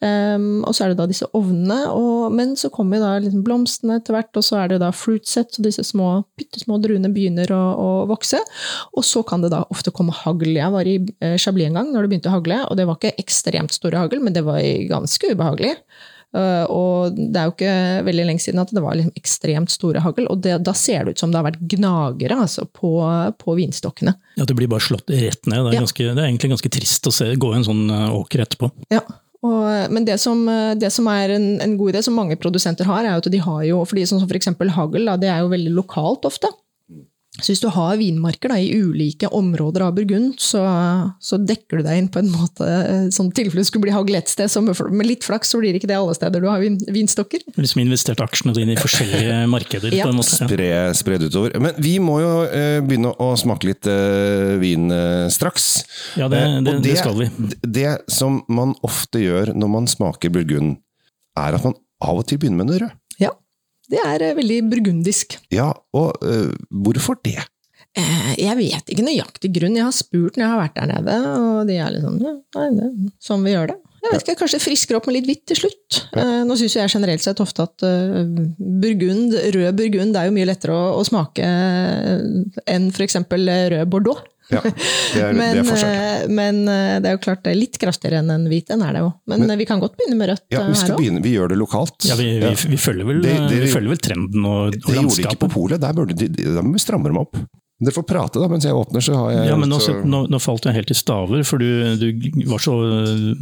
[0.00, 3.98] Um, og så er det da disse ovnene, og, men så kommer da liksom blomstene
[4.00, 7.62] etter hvert, og så er det da fruitsets, så disse små, pyttesmå druene begynner å,
[7.76, 8.40] å vokse.
[8.96, 10.54] Og så kan det da ofte komme hagl.
[10.56, 13.00] Jeg var i eh, Chablis en gang når det begynte å hagle, og det var
[13.00, 15.76] ikke ekstremt store hagl, men det var ganske ubehagelig.
[16.36, 20.02] Uh, og det er jo ikke veldig lenge siden at det var liksom ekstremt store
[20.04, 22.90] hagl, og det, da ser det ut som det har vært gnagere altså, på,
[23.40, 24.12] på vinstokkene.
[24.36, 25.62] Ja, Det blir bare slått rett ned.
[25.64, 25.84] Det er, Ja.
[25.86, 28.68] ganske, det er egentlig ganske trist å se, gå i en sånn eh, åker etterpå.
[28.92, 29.00] Ja.
[29.46, 30.40] Og, men det som,
[30.80, 33.40] det som er en, en god idé, som mange produsenter har, er jo at de
[33.44, 36.50] har jo fordi sånn som for eksempel hagl, det er jo veldig lokalt ofte.
[37.36, 40.62] Så hvis du har vinmarker da, i ulike områder av Burgund, så,
[41.20, 44.16] så dekker du deg inn på en måte eh, sånn tilfelle det skulle bli hagl
[44.16, 44.48] ett sted.
[44.50, 46.78] Så med, med litt flaks så blir det ikke det alle steder du har vin,
[46.88, 47.44] vinstokker.
[47.60, 49.92] Liksom investert aksjene dine i forskjellige markeder.
[49.94, 50.08] Ja.
[50.08, 50.32] på en måte.
[50.40, 50.48] Ja.
[50.48, 51.56] Spre, spred utover.
[51.60, 55.68] Men vi må jo eh, begynne å smake litt eh, vin eh, straks.
[56.20, 57.30] Ja, det- Eh, det- det skal vi.
[57.62, 60.76] Det som man ofte gjør når man smaker burgund,
[61.36, 62.92] er at man av og til begynner med noe rød.
[63.90, 65.38] Det er eh, veldig burgundisk.
[65.54, 67.38] Ja, og uh, hvorfor det?
[67.96, 69.78] Eh, Jeg vet ikke nøyaktig grunn.
[69.78, 72.36] Jeg har spurt når jeg har vært der nede, og de er litt sånn ja,
[72.58, 73.78] nei, det er sånn vi gjør det.
[74.06, 75.96] Jeg vet ikke, Kanskje frisker opp med litt hvitt til slutt.
[76.14, 76.26] Ja.
[76.46, 80.92] Nå syns jeg generelt sett ofte at burgund, rød burgund er jo mye lettere å,
[81.00, 83.18] å smake enn f.eks.
[83.26, 84.20] rød bordeaux.
[84.52, 85.96] Ja, det er, Men, det er forskjell.
[85.96, 88.84] eh, men eh, det er jo klart det er litt kraftigere enn en hvit en,
[88.86, 89.08] er det jo.
[89.26, 91.32] Men, men, vi kan godt begynne med rødt Ja, eh, vi, skal her begynne, vi
[91.34, 92.06] gjør det lokalt.
[92.06, 94.94] Ja, vi, vi, vi, følger vel, Det- det- vi følger vel trenden og, og Det
[95.00, 95.80] gjorde de ikke på polet.
[95.82, 97.34] Der, burde de, der må vi stramme dem opp.
[97.76, 100.22] Dere får prate da, mens jeg åpner, så har jeg Ja, men nå, så, nå,
[100.32, 102.08] nå falt jeg helt i staver, for du, du
[102.48, 103.36] var så øh,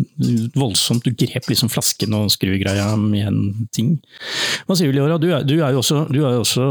[0.58, 1.06] voldsomt.
[1.06, 4.02] Du grep liksom flasken og skrugreia med en ting.
[4.66, 5.22] Hva sier du, Liora?
[5.22, 6.66] Du er, du er jo også, du er jo også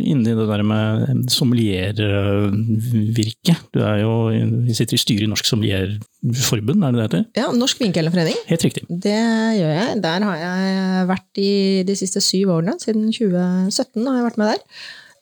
[0.00, 3.54] inne i det der med sommeliervirke.
[3.70, 4.34] Du er jo,
[4.66, 7.22] vi sitter i styret i Norsk Sommelierforbund, er det det heter?
[7.44, 8.34] Ja, Norsk vinkelforening.
[8.50, 8.82] Helt riktig.
[8.90, 9.14] Det
[9.60, 10.02] gjør jeg.
[10.02, 11.54] Der har jeg vært i
[11.86, 12.74] de siste syv årene.
[12.82, 14.62] Siden 2017 har jeg vært med der.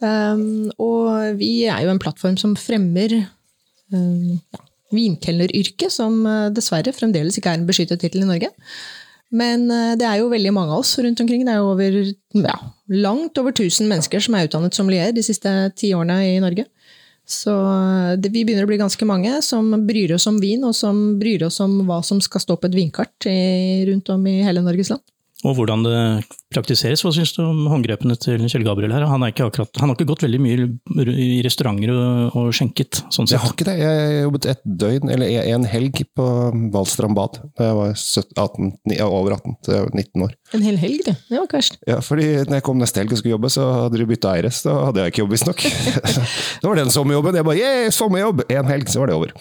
[0.03, 3.15] Um, og vi er jo en plattform som fremmer
[3.95, 8.51] um, ja, vinkelneryrket, som uh, dessverre fremdeles ikke er en beskyttet tittel i Norge.
[9.33, 11.47] Men uh, det er jo veldig mange av oss rundt omkring.
[11.47, 12.01] Det er jo over,
[12.43, 12.59] ja,
[13.05, 16.67] langt over 1000 mennesker som er utdannet sommelier de siste ti årene i Norge.
[17.29, 20.75] Så uh, det, vi begynner å bli ganske mange som bryr oss om vin, og
[20.77, 24.41] som bryr oss om hva som skal stå på et vinkart i, rundt om i
[24.43, 25.05] hele Norges land.
[25.47, 25.99] Og hvordan det
[26.55, 27.03] praktiseres.
[27.05, 29.07] Hva syns du om håndgrepene til Kjell Gabriel her?
[29.11, 30.69] Han, er ikke akkurat, han har ikke gått veldig mye
[31.17, 33.37] i restauranter og, og skjenket, sånn sett?
[33.39, 33.77] Jeg har ikke det.
[33.83, 36.27] Jeg jobbet et døgn, eller en helg, på
[36.75, 40.33] Valstrand bad da jeg var 17, 18, ni- over 18, til 19 år.
[40.57, 41.15] En hel helg, det.
[41.29, 41.79] Det var ikke verst.
[41.89, 44.51] Ja, fordi når jeg kom neste helg og skulle jobbe, så hadde de bytta eiere,
[44.53, 45.63] så da hadde jeg ikke jobb, visstnok.
[46.63, 47.39] da var det den sommerjobben.
[47.41, 48.45] Jeg bare yeah, sommerjobb!
[48.53, 49.33] En helg, så var det over.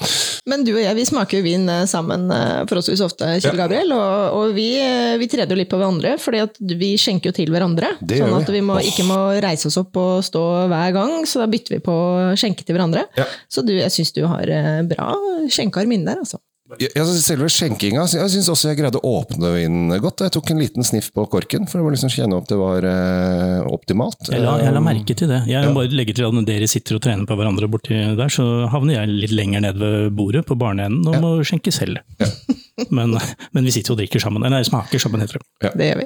[0.49, 3.59] Men du og jeg vi smaker jo vin eh, sammen eh, forholdsvis ofte, Kjell Ja.
[3.65, 3.91] Gabriel.
[3.95, 7.35] Og, og vi, eh, vi treder jo litt på hverandre, fordi at vi skjenker jo
[7.39, 7.89] til hverandre.
[8.01, 8.61] Det sånn at vi.
[8.65, 11.91] må, ikke må reise oss opp og stå hver gang, så da bytter vi på
[11.97, 13.07] å skjenke til hverandre.
[13.19, 13.25] Ja.
[13.51, 15.11] Så du, jeg syns du har eh, bra
[15.51, 16.39] skjenkearm inne der, altså.
[16.79, 20.21] Jeg, jeg synes selve skjenkinga Jeg syns også jeg greide å åpne vinen godt.
[20.23, 23.57] Jeg tok en liten sniff på korken for å liksom kjenne opp det var eh,
[23.67, 24.29] optimalt.
[24.31, 25.41] Jeg la, jeg la Eh, merke til det.
[25.51, 25.73] Jeg Ja.
[25.75, 29.01] bare legger til at Når dere sitter og trener på hverandre borti der, så havner
[29.01, 31.99] jeg litt lenger ned ved bordet på barneenden og må skjenke selv.
[32.89, 33.13] Men,
[33.53, 34.41] men vi sitter og drikker sammen.
[34.47, 35.73] Eller smaker sammen, heter det.
[35.77, 36.05] Det gjør vi.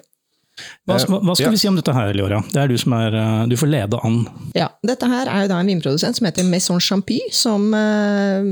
[0.88, 1.52] Hva, hva, hva skal Ja.
[1.52, 2.40] vi si om dette her, Leora?
[2.48, 4.22] Det er du som er eh, Du får lede an.
[4.56, 8.46] Ja, dette her er jo da en vinprodusent som heter Maison Champy, som uh,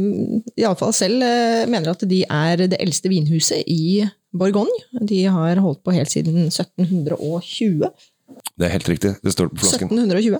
[0.60, 4.04] iallfall selv uh, mener at de er det eldste vinhuset i
[4.36, 4.74] Bourgogne.
[5.00, 7.88] De har holdt på helt siden 1720.
[8.58, 9.12] Det er helt riktig.
[9.24, 9.90] Det står på flasken.
[9.94, 10.38] 1720.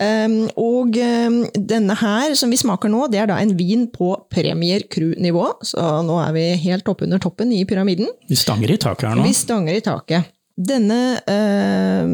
[0.00, 4.12] Um, og um, denne her, som vi smaker nå, det er da en vin på
[4.32, 5.46] Premier Cru-nivå.
[5.66, 8.10] Så nå er vi helt oppunder toppen i pyramiden.
[8.30, 9.26] Vi stanger i taket her nå.
[9.28, 10.30] Vi stanger i taket.
[10.60, 12.10] Denne øh,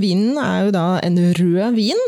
[0.00, 2.00] vinen er jo da en rød vin,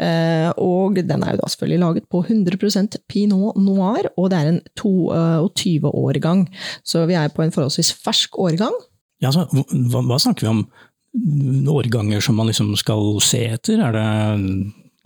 [0.00, 4.48] øh, og den er jo da selvfølgelig laget på 100% pinot noir, og det er
[4.52, 6.48] en 22-årgang.
[6.84, 8.76] Så vi er på en forholdsvis fersk årgang.
[9.22, 10.64] Ja, så, hva, hva snakker vi om?
[11.68, 13.82] Årganger som man liksom skal se etter?
[13.84, 14.06] Er det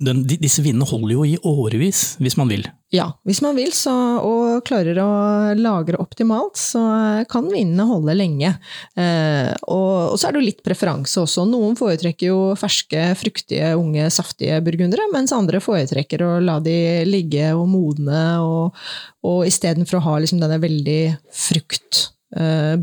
[0.02, 2.66] den, disse vindene holder jo i årevis, hvis man vil.
[2.92, 5.10] Ja, hvis man vil så, og klarer å
[5.56, 6.82] lagre optimalt, så
[7.30, 8.52] kan vindene holde lenge.
[8.94, 11.46] Eh, og, og så er det jo litt preferanse også.
[11.48, 16.76] Noen foretrekker jo ferske, fruktige, unge, saftige burgundere, mens andre foretrekker å la de
[17.08, 18.84] ligge og modne, og,
[19.26, 21.00] og istedenfor å ha liksom denne veldig
[21.46, 22.10] frukt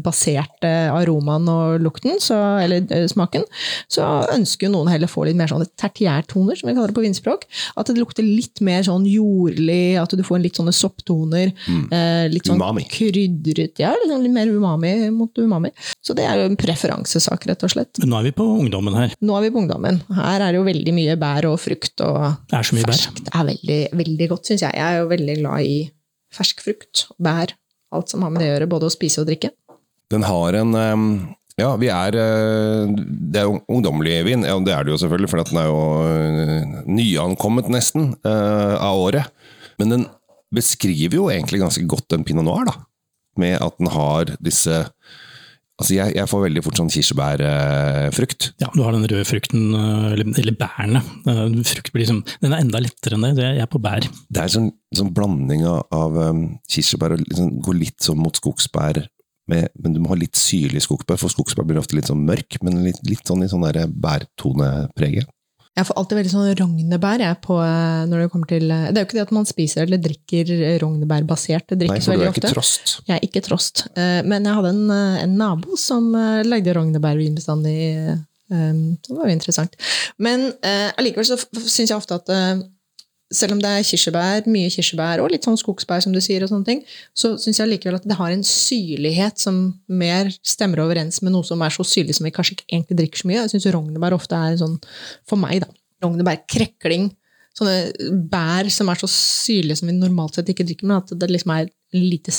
[0.03, 3.45] baserte aromaen og lukten, så, eller eh, smaken,
[3.91, 7.05] så ønsker jo noen heller få litt mer sånn tertiærtoner, som vi kaller det på
[7.05, 7.45] vinspråk.
[7.79, 11.53] At det lukter litt mer sånn jordlig, at du får en litt sånne sopptoner.
[11.67, 11.85] Mm.
[12.33, 12.85] litt sånn Umami.
[12.91, 15.73] krydret, ja, litt, sånn litt mer umami mot umami.
[16.03, 18.01] Så det er jo en preferansesak, rett og slett.
[18.01, 19.15] Men nå er vi på ungdommen her.
[19.23, 20.01] Nå er vi på ungdommen.
[20.17, 23.03] Her er det jo veldig mye bær og frukt og Det er så mye bær.
[23.19, 24.79] Det er veldig, veldig godt, syns jeg.
[24.79, 25.77] Jeg er jo veldig glad i
[26.33, 27.53] fersk frukt, bær,
[27.93, 29.53] alt som har med det å gjøre, både å spise og drikke.
[30.13, 30.75] Den har en
[31.53, 34.45] Ja, vi er eh, Det er jo ungdommelig vin.
[34.47, 39.01] Ja, det er det jo selvfølgelig, for den er jo eh, nyankommet nesten eh, av
[39.03, 39.29] året.
[39.77, 40.08] Men den
[40.53, 42.75] beskriver jo egentlig ganske godt en pinot noir, da.
[43.41, 44.84] Med at den har disse
[45.81, 48.51] Altså, jeg, jeg får veldig fort sånn kirsebærfrukt.
[48.62, 51.01] Ja, du har den røde frukten, øh, eller, eller bærene.
[51.25, 53.33] Øh, Frukt blir liksom, den er enda lettere enn det.
[53.39, 54.05] det er på bær.
[54.05, 58.21] Det er en sånn, sånn blanding av, av um, kirsebær og liksom, går litt sånn
[58.21, 59.01] mot skogsbær.
[59.49, 62.62] Med, men du må ha litt syrlig skogsbær, for skogsbær blir ofte litt sånn mørk,
[62.63, 63.65] men litt, litt sånn i sånn
[64.05, 65.27] bærtonepreget.
[65.73, 68.99] Jeg får alltid veldig sånn rognebær jeg, på, eh, når det kommer til Det er
[69.01, 70.51] jo ikke det at man spiser eller drikker
[70.83, 72.12] rognebærbasert, det drikkes veldig ofte.
[72.13, 72.53] Nei, for du er ikke ofte.
[72.53, 72.93] trost.
[73.07, 73.83] Jeg er ikke trost.
[73.97, 77.73] Eh, Men jeg hadde en, eh, en nabo som eh, lagde rognebærvin bestandig.
[77.97, 78.17] eh,
[78.53, 79.73] Det var jo interessant.
[80.19, 82.62] Men eh, allikevel så syns jeg ofte at eh,
[83.33, 86.51] selv om det er kirsebær, mye kirsebær og litt sånn skogsbær, som du sier, og
[86.51, 86.83] sånne ting,
[87.17, 91.47] så syns jeg likevel at det har en syrlighet som mer stemmer overens med noe
[91.47, 93.41] som er så syrlig som vi kanskje ikke egentlig drikker så mye.
[93.41, 94.77] Jeg syns rognebær ofte er sånn,
[95.29, 95.69] for meg, da,
[96.05, 97.09] rognebær, krekling,
[97.57, 101.29] sånne bær som er så syrlige som vi normalt sett ikke drikker, men at det
[101.29, 102.33] liksom er lite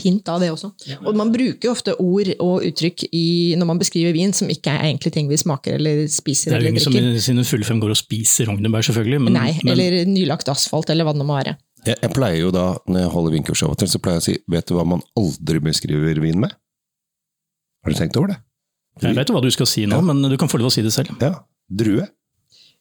[0.00, 0.70] hint av det også.
[1.04, 4.72] Og man bruker jo ofte ord og uttrykk i, når man beskriver vin som ikke
[4.72, 7.68] er egentlig ting vi smaker eller spiser Det er jo ingen som i sine fulle
[7.68, 9.20] fem går og spiser rognebær, selvfølgelig.
[9.26, 11.58] Men, Nei, men eller nylagt asfalt, eller hva det nå må være.
[11.86, 14.24] Jeg, jeg pleier jo da, når jeg holder vinkurs av og til, så pleier jeg
[14.24, 16.56] å si Vet du hva man aldri beskriver vin med?
[17.84, 18.40] Har du tenkt over det?
[19.04, 20.00] jeg vet jo hva du skal si nå, Ja.
[20.08, 21.12] men du kan få lov å si det selv.
[21.20, 21.34] Ja.
[21.68, 22.06] Drue.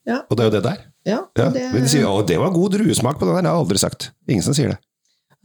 [0.07, 0.21] Ja.
[0.29, 0.83] Og det er jo det der.
[1.05, 1.49] Ja, Ja.
[1.53, 3.45] det, Men de sier, å, det var god druesmak på den der.
[3.45, 4.11] Det har jeg aldri sagt.
[4.27, 4.79] Ingen som sier det.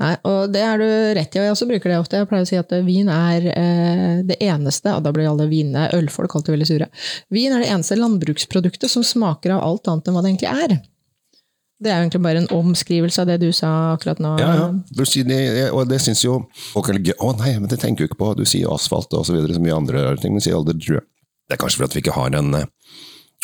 [0.00, 0.86] Nei, og det er du
[1.18, 2.20] rett i, og jeg også bruker det ofte.
[2.22, 5.90] Jeg pleier å si at vin er eh, det eneste, og da blir alle vinene,
[5.92, 6.88] ølfolk alltid veldig sure,
[7.28, 10.78] vin er det eneste landbruksproduktet som smaker av alt annet enn hva det egentlig er.
[11.80, 14.34] Det er jo egentlig bare en omskrivelse av det du sa akkurat nå.
[14.40, 14.64] Ja, ja.
[14.92, 16.42] Du det, og det syns jo
[16.74, 17.16] folk er litt gøy.
[17.24, 18.34] Å nei, men det tenker jo ikke på.
[18.36, 20.34] Du sier asfalt og så videre, så mye andre rare ting.
[20.36, 21.00] Men sier aldri drue.
[21.48, 22.68] Det er kanskje fordi vi ikke har en, eh,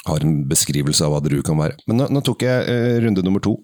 [0.07, 1.79] har en beskrivelse av hva drue kan være.
[1.91, 3.57] Men nå, nå tok jeg eh, runde nummer to,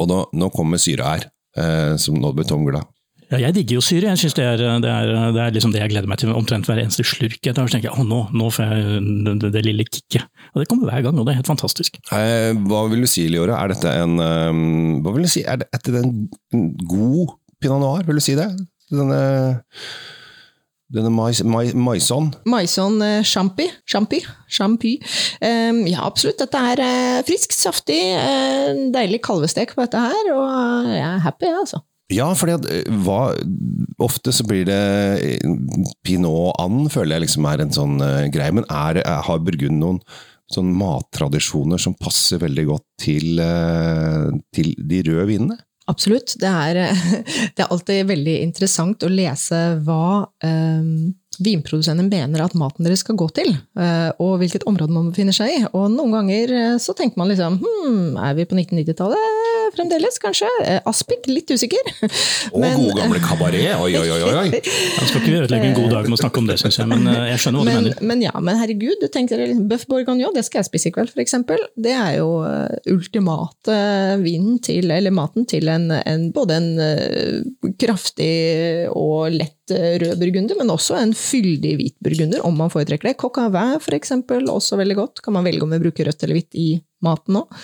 [0.00, 1.30] og nå, nå kommer syra her.
[1.58, 2.88] Eh, som nå ble Tom glad.
[3.32, 4.10] Ja, jeg digger jo syre.
[4.10, 6.68] Jeg synes det er, det, er, det er liksom det jeg gleder meg til omtrent
[6.68, 7.38] hver eneste slurk.
[7.40, 10.26] Jeg tar, tenker jeg, å, nå, nå får jeg det, det, det lille kicket.
[10.52, 11.96] Og det kommer hver gang, og det er helt fantastisk.
[12.12, 13.56] Eh, hva vil du si, Liora?
[13.62, 15.46] Er dette en um, Hva vil du si?
[15.48, 18.50] Er det, en, en god pinot noir, vil du si det?
[18.92, 19.22] Denne
[20.92, 22.30] denne mais, mais, maison?
[22.48, 23.68] Maison eh, champi.
[23.86, 24.22] Champi.
[24.48, 24.96] Champi.
[25.40, 26.40] Eh, ja, absolutt.
[26.42, 26.84] Dette er
[27.26, 30.44] frisk, friskt, saftig, eh, deilig kalvestek på dette her, og
[30.86, 31.82] eh, jeg er happy, jeg, altså.
[32.12, 33.32] Ja, fordi at eh, hva,
[34.02, 34.82] ofte så blir det
[35.22, 38.52] eh, Pinot and, føler jeg liksom er en sånn eh, greie.
[38.54, 40.02] Men er, er, har Burgund noen
[40.52, 45.60] sånn mattradisjoner som passer veldig godt til, eh, til de røde vinene?
[45.90, 46.36] Absolutt.
[46.40, 46.80] Det er,
[47.56, 50.92] det er alltid veldig interessant å lese hva eh,
[51.40, 55.54] vinprodusenter mener at maten deres skal gå til, eh, og hvilket område man befinner seg
[55.54, 55.60] i.
[55.72, 60.50] Og noen ganger eh, så tenker man liksom hm, er vi på 1990-tallet fremdeles, kanskje?
[60.66, 61.80] Eh, Aspik, litt usikker.
[62.52, 63.70] Og gode gamle kabaret!
[63.78, 64.20] Oi, oi, oi!
[64.42, 64.44] oi.
[64.52, 67.08] Jeg skal ikke ødelegge en god dag med å snakke om det, syns jeg, men
[67.08, 68.04] jeg skjønner hva du Men, mener.
[68.12, 71.14] men ja, men herregud, du tenker liksom, Bøff bourguignon, det skal jeg spise i kveld,
[71.14, 71.38] f.eks.
[71.80, 72.28] Det er jo
[72.92, 73.78] ultimate
[74.20, 78.32] vinen til, eller maten til en, en både en kraftig
[78.92, 79.61] og lett
[80.02, 83.18] rød burgunder, men også en fyldig hvit burgunder, om man foretrekker det.
[83.22, 85.22] Coq à vin, eksempel, også veldig godt.
[85.24, 86.68] Kan man velge om vi bruker rødt eller hvitt i
[87.04, 87.62] maten òg.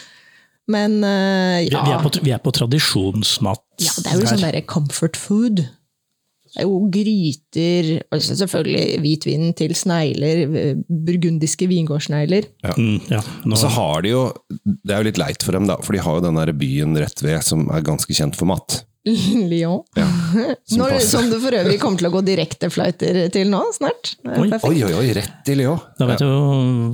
[0.68, 3.64] Men eh, Vi, ja, vi, er på, vi er på tradisjonsmat.
[3.80, 5.64] ja, det er jo sånn derre comfort food.
[6.48, 10.46] Det er jo gryter, altså så selvfølgelig hvitvin til snegler,
[10.88, 12.48] burgundiske vingårdssnegler.
[12.76, 14.22] Mm, ja, nå, Og så har de jo
[14.64, 16.96] Det er jo litt leit for dem, da, for de har jo den der byen
[16.96, 18.80] rett ved som er ganske kjent for mat.
[19.50, 19.82] Lyon.
[20.68, 24.14] som Når, som du for øvrig kommer til å gå direktefløyter til nå, snart.
[24.26, 24.48] Oi.
[24.58, 25.08] Oi, oi, oi!
[25.16, 25.80] Rett i Lyon!
[26.00, 26.38] da vet du ja.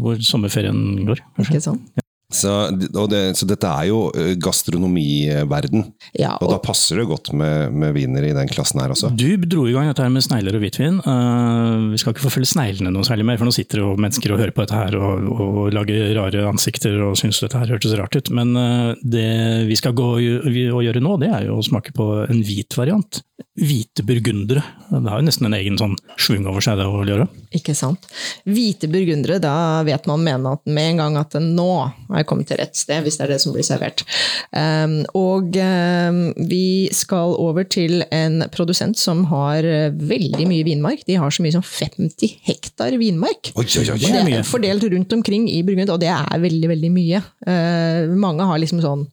[0.04, 1.22] hvor sommerferien går.
[1.36, 1.50] kanskje.
[1.54, 2.04] Ikke sant?
[2.32, 5.84] Så, og det, så dette er jo eh, gastronomiverden.
[6.18, 9.10] Ja, Og da passer det godt med, med viner i den klassen her også.
[9.14, 10.98] Du dro i gang dette her med snegler og hvitvin.
[11.04, 14.40] Uh, vi skal ikke forfølge sneglene noe særlig mer, for nå sitter jo mennesker og
[14.40, 18.16] hører på dette her og, og lager rare ansikter og syns dette her hørtes rart
[18.18, 18.32] ut.
[18.34, 19.28] Men uh, det
[19.68, 23.20] vi skal gå og gjøre nå, det er jo å smake på en hvit variant.
[23.58, 24.64] Hvite burgundere.
[24.90, 27.28] Det har jo nesten en egen sånn schwung over seg, det å gjøre.
[27.54, 28.08] ikke sant.
[28.46, 31.68] Hvite burgundere, da vet man med, at, med en gang at nå
[32.10, 34.04] har jeg kommet til rett sted, hvis det er det som blir servert.
[34.50, 41.04] Um, og um, vi skal over til en produsent som har eh, veldig mye vinmark.
[41.08, 43.52] De har så mye som 50 hektar vinmark.
[43.54, 44.00] Oi, oi, oi!
[44.00, 47.22] Det er Det er fordelt rundt omkring i Burgund, og det er veldig, veldig mye.
[47.46, 49.08] Eh, mange har liksom sånn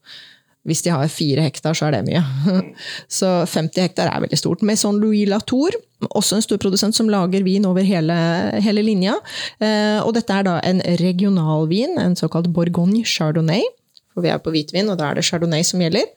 [0.68, 2.22] Hvis de har fire hektar, så er det mye.
[3.20, 4.62] Så 50 hektar er veldig stort.
[4.68, 5.74] Maison Louis Latour,
[6.12, 8.16] også en stor produsent som lager vin over hele,
[8.62, 9.18] hele linja.
[9.62, 13.66] Eh, og dette er da en regionalvin, en såkalt Bourgogne Chardonnay.
[14.12, 16.10] For vi er på hvitvin, og da er det chardonnay som gjelder.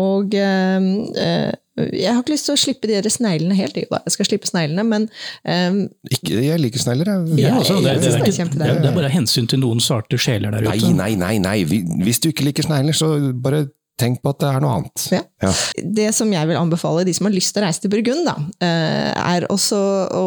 [0.00, 0.86] Og eh,
[1.20, 3.76] eh, jeg har ikke lyst til å slippe de sneglene helt.
[3.76, 5.06] Jo da, jeg skal slippe sneglene, men
[5.42, 7.44] eh, Ikke, jeg liker snegler, jeg.
[7.44, 10.66] Ja, altså, det, det, det det, det er bare hensyn til noen sarte sjeler der
[10.70, 10.92] ute.
[10.96, 11.62] nei, nei, nei.
[11.66, 11.82] nei.
[12.06, 13.66] Hvis du ikke liker snegler, så bare
[14.00, 15.02] tenk på at det er noe annet.
[15.12, 15.20] Ja.
[15.44, 15.50] Ja.
[15.96, 18.34] Det som jeg vil anbefale de som har lyst til å reise til Burgund, da,
[18.64, 19.78] eh, er også
[20.10, 20.24] å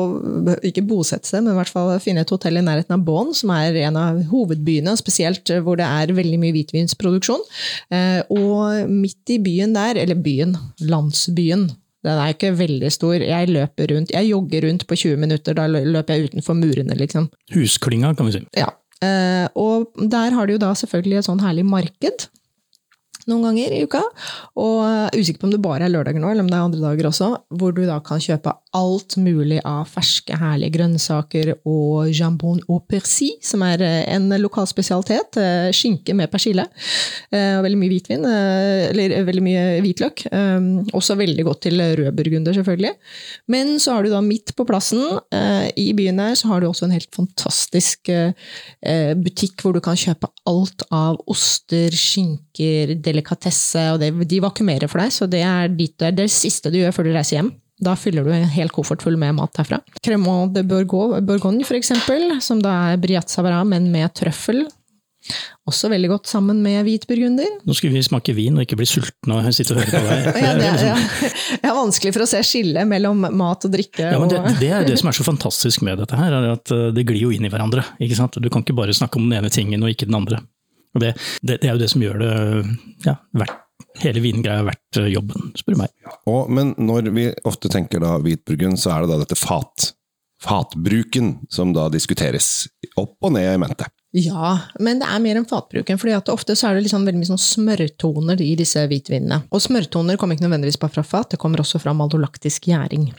[0.67, 3.51] ikke bosette seg, men i hvert fall finne et hotell i nærheten av Bonn, som
[3.55, 7.43] er en av hovedbyene, spesielt hvor det er veldig mye hvitvinsproduksjon.
[7.91, 11.67] Eh, Og midt i byen der, eller byen, landsbyen,
[12.07, 13.15] den er ikke veldig stor.
[13.19, 17.27] Jeg løper rundt, jeg jogger rundt på 20 minutter, da løper jeg utenfor murene, liksom.
[17.55, 18.43] Husklinga, kan vi si.
[18.55, 18.69] Ja.
[19.03, 22.29] Eh, og der har de jo da selvfølgelig et sånn herlig marked
[23.31, 24.03] noen ganger i uka.
[24.59, 26.83] Og er usikker på om det bare er lørdager nå, eller om det er andre
[26.83, 32.59] dager også, hvor du da kan kjøpe alt mulig av ferske, herlige grønnsaker og jambon
[32.69, 35.39] au persil, som er eh, en lokal spesialitet.
[35.41, 36.67] Eh, skinke med persille.
[37.31, 40.25] eh, Og veldig mye hvitvin, eller veldig mye hvitløk.
[40.97, 42.93] Også veldig godt til rødburgunder, selvfølgelig.
[43.53, 45.03] Men så har du da midt på plassen,
[45.77, 48.09] i byen her, så har du også en helt fantastisk
[49.23, 55.13] butikk hvor du kan kjøpe alt av oster, skinker, delikatesse, og de vakumerer for deg,
[55.13, 57.53] så det er dit, det er det siste du gjør før du reiser hjem.
[57.83, 59.79] Da fyller du en hel koffert full med mat herfra.
[60.01, 64.65] Cremant de Bourgogne, for eksempel, som da er Briat Savara, men med trøffel.
[65.67, 67.49] Også veldig godt sammen med hvit burgunder.
[67.67, 70.39] Nå skulle vi smake vin og ikke bli sultne og sitte og høre på deg.
[70.45, 71.31] Ja, det, er, ja.
[71.57, 74.07] Jeg har vanskelig for å se skillet mellom mat og drikke.
[74.07, 76.73] Ja, men det, det er det som er så fantastisk med dette her, er at
[76.73, 77.83] eh, det glir jo inn i hverandre.
[77.99, 80.41] Du kan ikke bare snakke om den ene tingen og ikke den andre.
[80.97, 81.13] Det,
[81.45, 82.33] det er jo det som gjør det
[83.05, 83.66] ja, verdt,
[84.03, 85.93] hele vingreia verdt eh, jobben, spør du meg.
[86.29, 89.91] Og, men når vi ofte tenker da hvitburgund, så er det da dette fat.
[90.43, 92.67] Fatbruken som da diskuteres.
[92.99, 93.87] Opp og ned i mente.
[94.17, 95.97] Ja, men det er mer enn fatbruken.
[95.99, 99.43] fordi at ofte så er det liksom veldig mye sånn smørtoner i disse hvitvinene.
[99.51, 103.09] Og smørtoner kommer ikke nødvendigvis bare fra fat, det kommer også fra malolaktisk gjæring.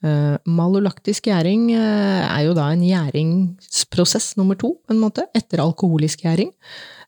[0.00, 5.60] Uh, malolaktisk gjæring uh, er jo da en gjæringsprosess nummer to, på en måte, etter
[5.60, 6.54] alkoholisk gjæring.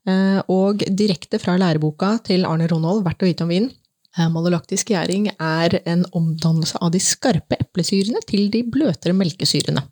[0.08, 3.68] Eh, og direkte fra læreboka til Arne Ronald, Verdt å vite om vin.
[4.18, 9.84] Eh, malolaktisk gjæring er en omdannelse av de skarpe eplesyrene til de bløtere melkesyrene.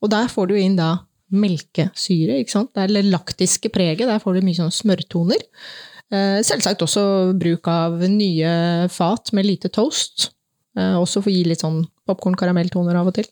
[0.00, 0.94] Og der får du inn da
[1.28, 2.72] melkesyre, ikke sant?
[2.72, 5.44] Det laktiske preget, der får du mye sånn smørtoner.
[6.08, 10.30] Eh, Selvsagt også bruk av nye fat med lite toast.
[10.78, 13.26] Også for å gi litt sånn popkorn-karamelltoner av og til.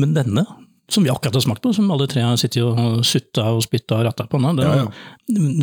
[0.00, 0.46] Men denne,
[0.92, 3.98] som vi akkurat har smakt på, som alle tre har sittet og sutta og spytta
[3.98, 4.84] og ratta på nå, det, Ja,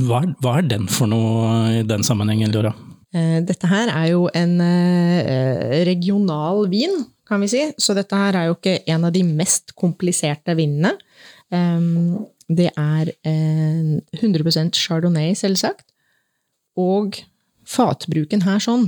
[0.07, 2.73] Hva, er, hva er den for noe i den sammenhengen, Laura?
[3.15, 7.63] Eh, Dette her er jo en eh, regional vin, kan vi si.
[7.79, 10.97] Så dette her er jo ikke en av de mest kompliserte vinene.
[11.53, 15.85] Det er 100% chardonnay, selvsagt.
[16.79, 17.19] Og
[17.69, 18.87] fatbruken her sånn,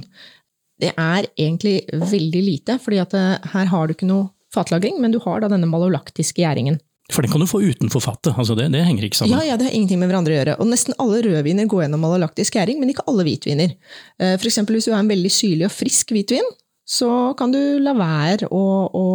[0.82, 5.14] det er egentlig veldig lite, fordi at eh, her har du ikke noe fatlagring, men
[5.14, 6.80] du har da denne malolaktiske gjæringen.
[7.14, 9.38] For den kan du få utenfor fatet, altså det, det henger ikke sammen.
[9.38, 10.56] Ja, ja, det har ingenting med hverandre å gjøre.
[10.64, 13.76] Og nesten alle rødviner går gjennom malolaktisk gjæring, men ikke alle hvitviner.
[14.18, 16.48] Eh, For eksempel hvis du har en veldig syrlig og frisk hvitvin,
[16.86, 19.06] så kan du la være å, å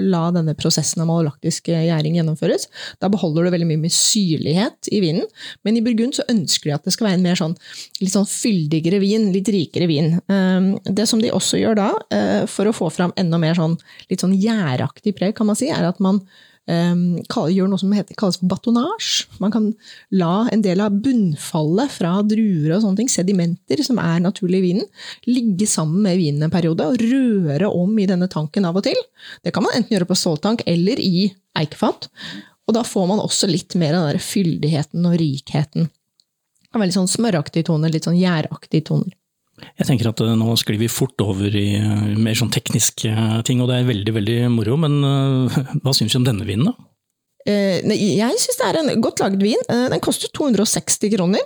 [0.00, 2.64] la denne prosessen av malolaktisk gjæring gjennomføres.
[3.02, 5.28] Da beholder du veldig mye med syrlighet i vinen,
[5.66, 7.56] men i Burgund så ønsker de at det skal være en mer sånn,
[8.00, 10.14] litt sånn fyldigere vin, litt rikere vin.
[10.32, 13.76] Eh, Det som de også gjør da, eh, for å få fram enda mer sånn,
[14.08, 16.24] litt sånn gjæraktig preg, kan man si, er at man
[16.68, 19.26] um, gjør noe som heter, kalles batonage.
[19.42, 19.68] Man kan
[20.12, 24.66] la en del av bunnfallet fra druer og sånne ting, sedimenter som er naturlig i
[24.68, 24.90] vinen,
[25.28, 28.98] ligge sammen med vinen en periode og røre om i denne tanken av og til.
[29.44, 32.10] Det kan man enten gjøre på ståltank eller i eikefat.
[32.68, 35.88] Og da får man også litt mer av den der fyldigheten og rikheten.
[36.70, 39.16] Veldig sånn smøraktige toner, litt sånn gjæraktige toner.
[39.78, 43.38] Jeg tenker at eh, nå sklir vi fort over i eh, mer sånn tekniske eh,
[43.46, 44.76] ting, og det er veldig veldig moro.
[44.80, 45.00] Men
[45.82, 46.76] hva syns du om denne vinen, da?
[47.48, 49.62] Jeg syns det er en godt lagd vin.
[49.68, 51.40] Den koster 260 kroner.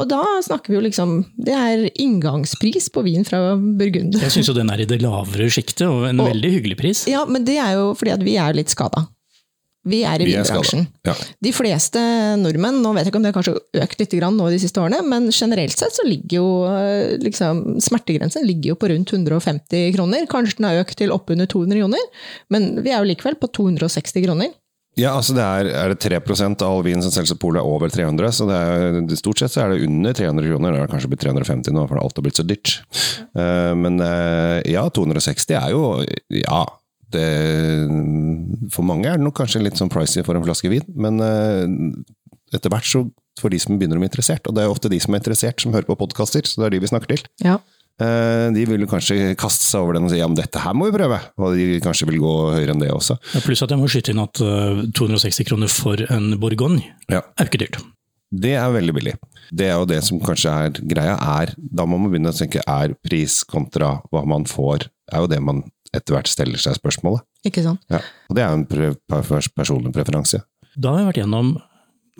[0.00, 4.16] Og da snakker vi jo liksom Det er inngangspris på vin fra Burgund.
[4.18, 7.04] Jeg syns jo den er i det lavere sjiktet, og en Og- veldig hyggelig pris.
[7.10, 9.04] Ja, men det er jo fordi at vi er litt skada.
[9.84, 10.86] Vi er i Vi vinbransjen.
[11.04, 11.14] Ja.
[11.44, 12.00] De fleste
[12.40, 14.80] nordmenn, nå vet jeg ikke om det har kanskje økt litt grann nå de siste
[14.80, 19.92] årene, men generelt sett så ligger jo eh, liksom, smertegrensen ligger jo på rundt 150
[19.96, 20.28] kroner.
[20.30, 24.24] Kanskje den har økt til oppunder 200 kroner, men vi er jo likevel på 260
[24.24, 24.54] kroner.
[24.94, 27.66] Ja, altså det er, er det 3 av all vin som selges på polet er
[27.66, 30.76] over 300, så det er, stort sett så er det under 300 kroner.
[30.76, 32.76] Det er kanskje blitt 350 nå, for alt har blitt så dyrt.
[33.34, 35.82] Uh, men uh, ja, 260 er jo
[36.30, 36.62] Ja,
[37.14, 41.20] det, for mange er det nok kanskje litt sånn pricy for en flaske vin, men
[41.24, 43.04] eh, etter hvert så
[43.40, 45.62] for de som begynner å bli interessert, og det er ofte de som er interessert
[45.64, 47.24] som hører på podkaster, så det er de vi snakker til.
[47.42, 47.56] Ja.
[48.02, 50.86] Eh, De vil kanskje kaste seg over den og si ja, men dette her må
[50.90, 53.18] vi prøve, og de kanskje vil gå høyere enn det også.
[53.34, 57.24] Ja, Pluss at jeg må skyte inn at eh, 260 kroner for en Bourgogne Ja.
[57.38, 57.80] er ikke dyrt.
[58.34, 59.12] Det er veldig billig.
[59.54, 62.62] Det er jo det som kanskje er greia, er Da må man begynne å tenke
[62.66, 65.60] er pris kontra hva man får, er jo det man
[65.96, 67.22] etter hvert steller seg spørsmålet.
[67.46, 67.80] Ikke sant?
[67.92, 68.00] Ja.
[68.30, 70.42] Og det er en pre personlig preferanse.
[70.76, 71.54] Da har jeg vært gjennom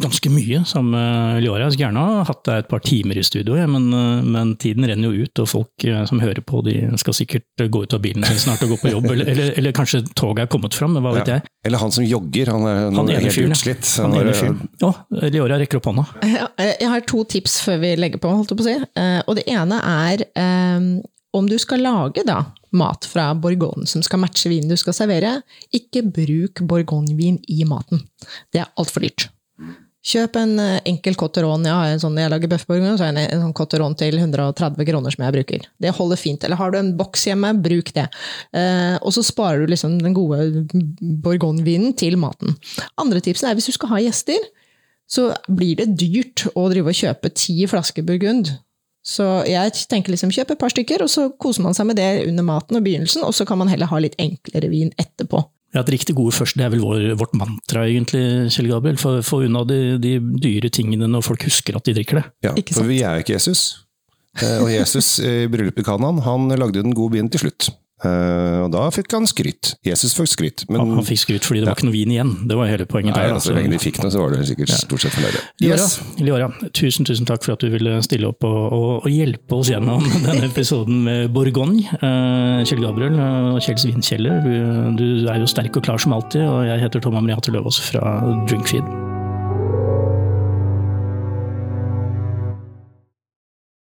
[0.03, 1.69] ganske mye sammen med Liora.
[1.69, 4.57] Jeg skulle gjerne ha hatt deg et par timer i studio, ja, men, eh, men
[4.59, 7.95] tiden renner jo ut, og folk eh, som hører på, de skal sikkert gå ut
[7.95, 10.75] av bilen sin snart og gå på jobb, eller, eller, eller kanskje toget er kommet
[10.75, 11.37] fram, hva vet Ja.
[11.39, 11.47] jeg.
[11.71, 13.87] Eller han som jogger, han er, Han er helt fyren, utslitt.
[14.03, 14.69] Han han har- fyren.
[14.83, 14.93] Å,
[15.31, 16.07] Liora rekker opp hånda.
[16.59, 18.77] Eh, Jeg har to tips før vi legger på, holdt jeg på å si.
[18.99, 20.81] Eh, Og det ene er eh,
[21.35, 22.41] om du skal lage da
[22.75, 25.37] mat fra borgon som skal matche vinen du skal servere,
[25.75, 28.03] ikke bruk borgonvin i maten.
[28.55, 29.29] Det er altfor dyrt.
[30.05, 31.65] Kjøp en eh, enkel cotteron.
[31.65, 34.85] Jeg, sånn, jeg lager bøff bourgogne, så har jeg en, en sånn cotteron til 130
[34.91, 35.65] kroner som jeg bruker.
[35.81, 36.45] Det holder fint.
[36.45, 38.05] Eller har du en boks hjemme, bruk det.
[38.53, 40.67] Eh, og så sparer du liksom den gode
[41.25, 42.53] borgonvinen til maten.
[43.01, 44.45] Andre tipsen er hvis du skal ha gjester,
[45.09, 48.53] så blir det dyrt å drive og kjøpe ti flasker burgund.
[49.05, 52.09] Så jeg tenker liksom kjøp et par stykker, og så koser man seg med det
[52.25, 55.43] under maten og begynnelsen, og så kan man heller ha litt enklere vin etterpå.
[55.75, 58.23] Ja, et riktig gode først, det er vel vår, vårt mantra egentlig,
[58.55, 58.97] Kjell Gabriel.
[58.97, 62.27] Få unna de, de, dyre tingene når folk husker at de drikker det.
[62.47, 63.65] Ja, for vi er jo ikke Jesus.
[64.39, 67.73] Eh, og Jesus i bryllupet i Kanan, han lagde den gode vinen til slutt.
[68.03, 69.75] Uh, og da fikk han skryt.
[69.87, 70.65] Jesus fikk skryt.
[70.67, 72.33] Men, han, han fikk skryt fordi det var ikke noe vin igjen.
[72.51, 73.15] Det var hele poenget.
[73.15, 74.81] Nei, der, altså, så lenge de fikk noe, så var det sikkert ja.
[74.83, 75.45] stort sett fornøyde.
[75.65, 75.97] Yes.
[76.19, 79.71] Liora, tusen tusen takk for at du ville stille opp og, og, og hjelpe oss
[79.73, 81.87] gjennom denne episoden med Bourgogne.
[82.03, 84.55] Uh, Kjell Gabriel og Kjells vinkjeller, du,
[84.99, 86.45] du, er jo sterk og klar som alltid.
[86.45, 88.19] Og jeg heter Tom Amriate Løvaas fra
[88.51, 89.14] Drinkfeed.